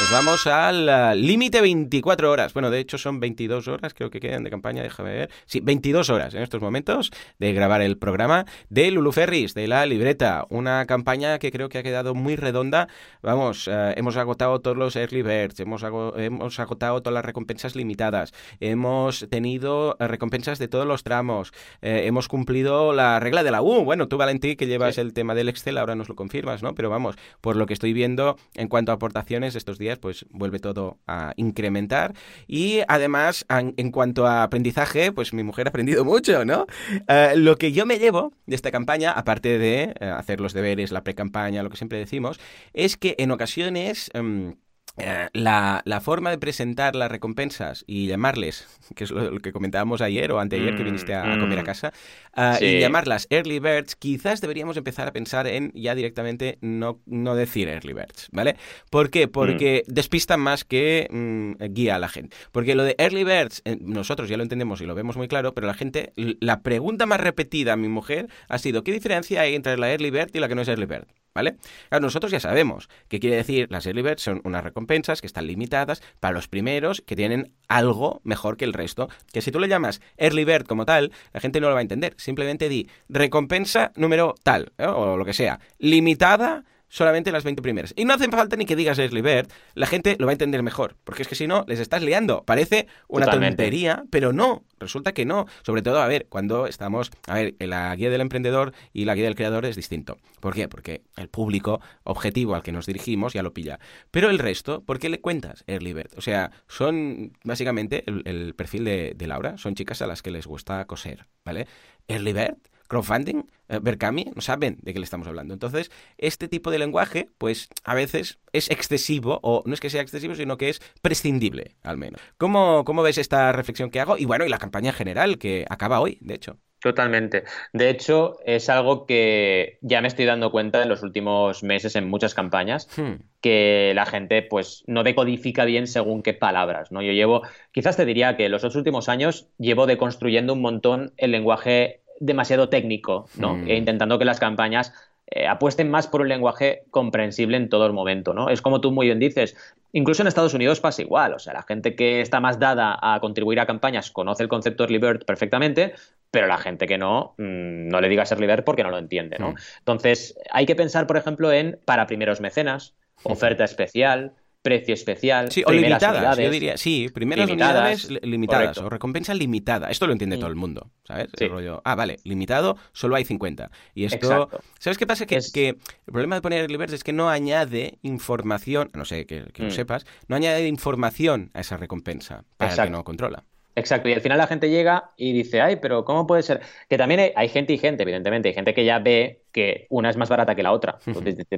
[0.00, 2.54] Nos vamos al límite 24 horas.
[2.54, 5.30] Bueno, de hecho son 22 horas, creo que quedan de campaña, déjame ver.
[5.44, 9.84] Sí, 22 horas en estos momentos de grabar el programa de Lulu Ferris, de la
[9.86, 10.46] libreta.
[10.50, 12.86] Una campaña que creo que ha quedado muy redonda.
[13.22, 18.32] Vamos, eh, hemos agotado todos los early birds, hemos, hemos agotado todas las recompensas limitadas,
[18.60, 23.84] hemos tenido recompensas de todos los tramos, eh, hemos cumplido la regla de la U.
[23.84, 26.76] Bueno, tú, Valentí, que llevas el tema del Excel, ahora nos lo confirmas, ¿no?
[26.76, 30.58] Pero vamos, por lo que estoy viendo en cuanto a aportaciones estos días, pues vuelve
[30.58, 32.14] todo a incrementar.
[32.46, 36.66] Y además, en cuanto a aprendizaje, pues mi mujer ha aprendido mucho, ¿no?
[37.08, 40.92] Eh, lo que yo me llevo de esta campaña, aparte de eh, hacer los deberes,
[40.92, 42.38] la pre-campaña, lo que siempre decimos,
[42.72, 44.10] es que en ocasiones...
[44.14, 44.56] Em,
[44.98, 50.32] eh, la, forma de presentar las recompensas y llamarles, que es lo, que comentábamos ayer
[50.32, 51.64] o anteayer que viniste a, comer a mm.
[51.64, 51.92] casa,
[52.34, 57.34] ah, y llamarlas early birds, quizás deberíamos empezar a pensar en ya directamente no, no
[57.34, 58.56] decir early birds, ¿vale?
[58.90, 59.28] ¿Por qué?
[59.28, 59.92] Porque mm.
[59.92, 62.36] despistan más que mm, guía a la gente.
[62.52, 65.54] Porque lo de early birds, eh, nosotros ya lo entendemos y lo vemos muy claro,
[65.54, 69.54] pero la gente, la pregunta más repetida a mi mujer ha sido, ¿qué diferencia hay
[69.54, 71.06] entre la early bird y la que no es early bird?
[71.38, 71.54] ¿Vale?
[72.00, 76.02] Nosotros ya sabemos qué quiere decir las early birds son unas recompensas que están limitadas
[76.18, 79.08] para los primeros que tienen algo mejor que el resto.
[79.32, 81.82] Que si tú le llamas early bird como tal, la gente no lo va a
[81.82, 82.14] entender.
[82.16, 84.86] Simplemente di recompensa número tal, ¿eh?
[84.86, 87.92] o lo que sea, limitada solamente las 20 primeras.
[87.96, 90.96] Y no hace falta ni que digas Bird, la gente lo va a entender mejor,
[91.04, 92.44] porque es que si no, les estás liando.
[92.44, 95.46] Parece una tontería, pero no, resulta que no.
[95.62, 99.24] Sobre todo, a ver, cuando estamos, a ver, la guía del emprendedor y la guía
[99.24, 100.18] del creador es distinto.
[100.40, 100.68] ¿Por qué?
[100.68, 103.78] Porque el público objetivo al que nos dirigimos ya lo pilla.
[104.10, 106.10] Pero el resto, ¿por qué le cuentas Early Bird?
[106.16, 110.46] O sea, son básicamente el, perfil de, de Laura, son chicas a las que les
[110.46, 111.66] gusta coser, ¿vale?
[112.08, 112.58] Early Bird
[112.88, 115.54] crowdfunding, eh, Berkami, no saben de qué le estamos hablando.
[115.54, 120.02] Entonces, este tipo de lenguaje, pues a veces es excesivo, o no es que sea
[120.02, 122.20] excesivo, sino que es prescindible, al menos.
[122.38, 124.18] ¿Cómo, cómo ves esta reflexión que hago?
[124.18, 126.58] Y bueno, y la campaña en general, que acaba hoy, de hecho.
[126.80, 127.42] Totalmente.
[127.72, 132.08] De hecho, es algo que ya me estoy dando cuenta en los últimos meses en
[132.08, 133.14] muchas campañas, hmm.
[133.40, 137.02] que la gente pues no decodifica bien según qué palabras, ¿no?
[137.02, 142.02] Yo llevo, quizás te diría que los últimos años llevo deconstruyendo un montón el lenguaje
[142.20, 143.56] demasiado técnico, ¿no?
[143.56, 143.68] Mm.
[143.68, 144.92] E intentando que las campañas
[145.30, 148.48] eh, apuesten más por un lenguaje comprensible en todo el momento, ¿no?
[148.48, 149.56] Es como tú muy bien dices,
[149.92, 153.20] incluso en Estados Unidos pasa igual, o sea, la gente que está más dada a
[153.20, 155.92] contribuir a campañas conoce el concepto de Early perfectamente,
[156.30, 159.38] pero la gente que no, mm, no le digas Early Bird porque no lo entiende,
[159.38, 159.50] ¿no?
[159.50, 159.56] Mm.
[159.80, 164.32] Entonces, hay que pensar, por ejemplo, en para primeros mecenas, oferta especial,
[164.62, 165.50] precio especial.
[165.50, 166.76] Sí, o limitadas, yo diría.
[166.76, 169.90] Sí, primeras unidades limitadas o recompensa limitada.
[169.90, 170.40] Esto lo entiende mm.
[170.40, 171.28] todo el mundo, ¿sabes?
[171.38, 173.70] El rollo, ah, vale, limitado, solo hay 50.
[173.94, 174.50] Y esto.
[174.78, 175.26] ¿Sabes qué pasa?
[175.26, 179.44] Que, que el problema de poner Early es que no añade información, no sé, que,
[179.56, 179.70] lo mm.
[179.70, 183.44] sepas, no añade información a esa recompensa para el que no controla.
[183.78, 186.60] Exacto, y al final la gente llega y dice, ay, pero ¿cómo puede ser?
[186.88, 190.16] Que también hay, gente y gente, evidentemente, hay gente que ya ve que una es
[190.16, 190.98] más barata que la otra.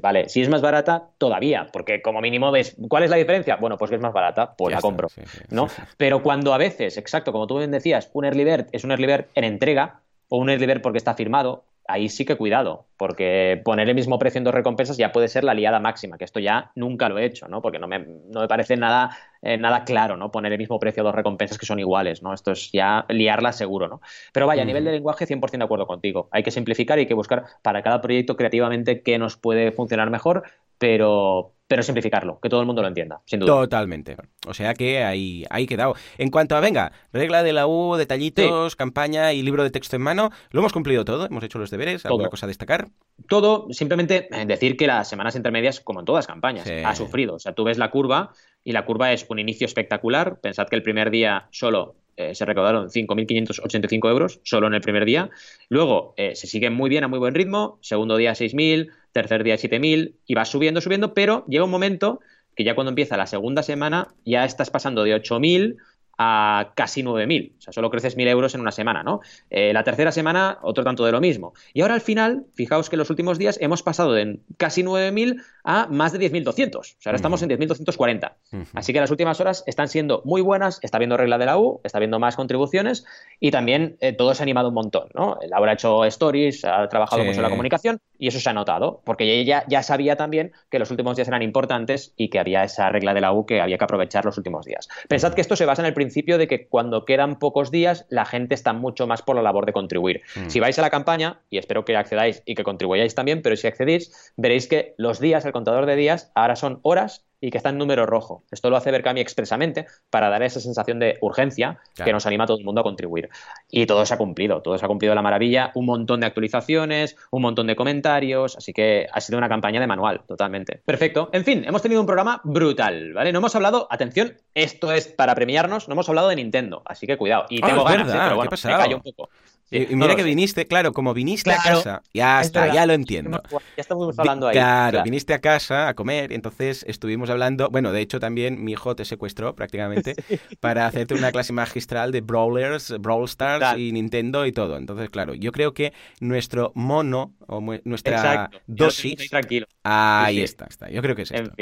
[0.03, 3.57] vale, si es más barata, todavía, porque como mínimo ves, ¿cuál es la diferencia?
[3.57, 5.09] Bueno, pues que es más barata, pues la compro,
[5.49, 5.69] ¿no?
[5.97, 9.07] Pero cuando a veces, exacto, como tú bien decías, un early bird es un early
[9.07, 13.59] bird en entrega, o un early bird porque está firmado, ahí sí que cuidado, porque
[13.65, 16.39] poner el mismo precio en dos recompensas ya puede ser la liada máxima, que esto
[16.39, 17.63] ya nunca lo he hecho, ¿no?
[17.63, 20.31] Porque no me, no me parece nada, eh, nada claro, ¿no?
[20.31, 22.35] Poner el mismo precio a dos recompensas que son iguales, ¿no?
[22.35, 24.03] Esto es ya liarla seguro, ¿no?
[24.35, 26.29] Pero vaya, a nivel de lenguaje, 100% de acuerdo contigo.
[26.31, 30.11] Hay que simplificar y hay que buscar para cada proyecto creativamente qué nos puede funcionar
[30.11, 30.43] mejor,
[30.77, 33.53] pero, pero simplificarlo, que todo el mundo lo entienda, sin duda.
[33.53, 34.17] Totalmente.
[34.47, 35.95] O sea que ahí, ahí quedado.
[36.19, 40.03] En cuanto a, venga, regla de la U, detallitos, campaña y libro de texto en
[40.03, 42.90] mano, lo hemos cumplido todo, hemos hecho los deberes, ¿alguna cosa a destacar?
[43.29, 47.35] Todo, simplemente decir que las semanas intermedias, como en todas campañas, ha sufrido.
[47.35, 48.33] O sea, tú ves la curva
[48.65, 50.41] y la curva es un inicio espectacular.
[50.41, 55.07] Pensad que el primer día solo eh, se recaudaron 5.585 euros solo en el primer
[55.07, 55.31] día.
[55.69, 57.79] Luego eh, se sigue muy bien, a muy buen ritmo.
[57.81, 62.21] Segundo día 6.000, tercer día 7.000 y va subiendo, subiendo, pero llega un momento
[62.55, 65.77] que ya cuando empieza la segunda semana ya estás pasando de 8.000
[66.23, 67.53] a casi 9.000.
[67.57, 69.21] O sea, solo creces 1.000 euros en una semana, ¿no?
[69.49, 71.55] Eh, la tercera semana, otro tanto de lo mismo.
[71.73, 75.43] Y ahora al final, fijaos que en los últimos días hemos pasado de casi 9.000
[75.65, 76.77] a más de 10.200.
[76.77, 78.33] O sea, ahora estamos en 10.240.
[78.75, 81.81] Así que las últimas horas están siendo muy buenas, está viendo regla de la U,
[81.85, 83.07] está viendo más contribuciones
[83.39, 85.39] y también eh, todo se ha animado un montón, ¿no?
[85.49, 89.01] Laura ha hecho stories, ha trabajado mucho en la comunicación y eso se ha notado,
[89.07, 92.91] porque ella ya sabía también que los últimos días eran importantes y que había esa
[92.91, 94.87] regla de la U que había que aprovechar los últimos días.
[95.09, 98.25] Pensad que esto se basa en el principio de que cuando quedan pocos días, la
[98.25, 100.23] gente está mucho más por la labor de contribuir.
[100.37, 100.49] Mm.
[100.49, 103.67] Si vais a la campaña, y espero que accedáis y que contribuyáis también, pero si
[103.67, 107.71] accedéis, veréis que los días, el contador de días, ahora son horas y que está
[107.71, 108.45] en número rojo.
[108.51, 112.47] Esto lo hace Berkami expresamente para dar esa sensación de urgencia que nos anima a
[112.47, 113.29] todo el mundo a contribuir.
[113.71, 117.17] Y todo se ha cumplido, todo se ha cumplido la maravilla, un montón de actualizaciones,
[117.31, 120.83] un montón de comentarios, así que ha sido una campaña de manual, totalmente.
[120.85, 121.31] Perfecto.
[121.33, 123.33] En fin, hemos tenido un programa brutal, ¿vale?
[123.33, 127.17] No hemos hablado, atención, esto es para premiarnos, no hemos hablado de Nintendo, así que
[127.17, 127.47] cuidado.
[127.49, 128.19] Y ah, tengo ganas, ¿eh?
[128.23, 129.31] pero bueno, me callo un poco.
[129.71, 133.43] Y, mira que viniste, claro, como viniste a casa, ya está, ya lo entiendo.
[133.51, 134.55] Ya estamos hablando ahí.
[134.55, 138.97] Claro, viniste a casa a comer entonces estuvimos hablando, bueno, de hecho también mi hijo
[138.97, 140.15] te secuestró prácticamente
[140.61, 144.77] para hacerte una clase magistral de Brawlers, Brawl Stars y Nintendo y todo.
[144.77, 149.31] Entonces, claro, yo creo que nuestro mono o nuestra dosis...
[149.31, 149.67] tranquilo.
[149.83, 150.91] Ahí está, está.
[150.91, 151.53] Yo creo que es esto.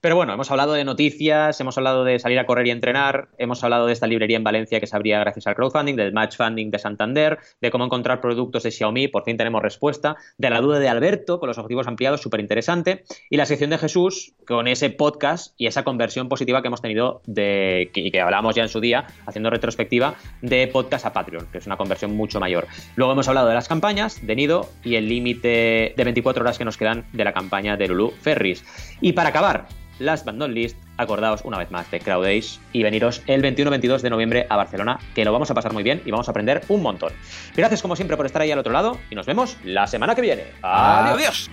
[0.00, 3.62] Pero bueno, hemos hablado de noticias, hemos hablado de salir a correr y entrenar, hemos
[3.64, 6.70] hablado de esta librería en Valencia que se abría gracias al crowdfunding, del match funding
[6.70, 10.78] de Santander, de cómo encontrar productos de Xiaomi, por fin tenemos respuesta, de la duda
[10.78, 14.90] de Alberto con los objetivos ampliados, súper interesante, y la sección de Jesús con ese
[14.90, 18.80] podcast y esa conversión positiva que hemos tenido de, y que hablábamos ya en su
[18.80, 22.66] día, haciendo retrospectiva, de podcast a Patreon, que es una conversión mucho mayor.
[22.96, 26.64] Luego hemos hablado de las campañas, de Nido y el límite de 24 horas que
[26.64, 28.64] nos quedan de la campaña de Lulu Ferris.
[29.00, 29.66] Y para acabar,
[29.98, 34.00] last but not least, acordaos una vez más de Crowd Days y veniros el 21-22
[34.00, 36.62] de noviembre a Barcelona, que lo vamos a pasar muy bien y vamos a aprender
[36.68, 37.12] un montón.
[37.56, 40.22] Gracias como siempre por estar ahí al otro lado y nos vemos la semana que
[40.22, 40.44] viene.
[40.62, 41.50] Adiós.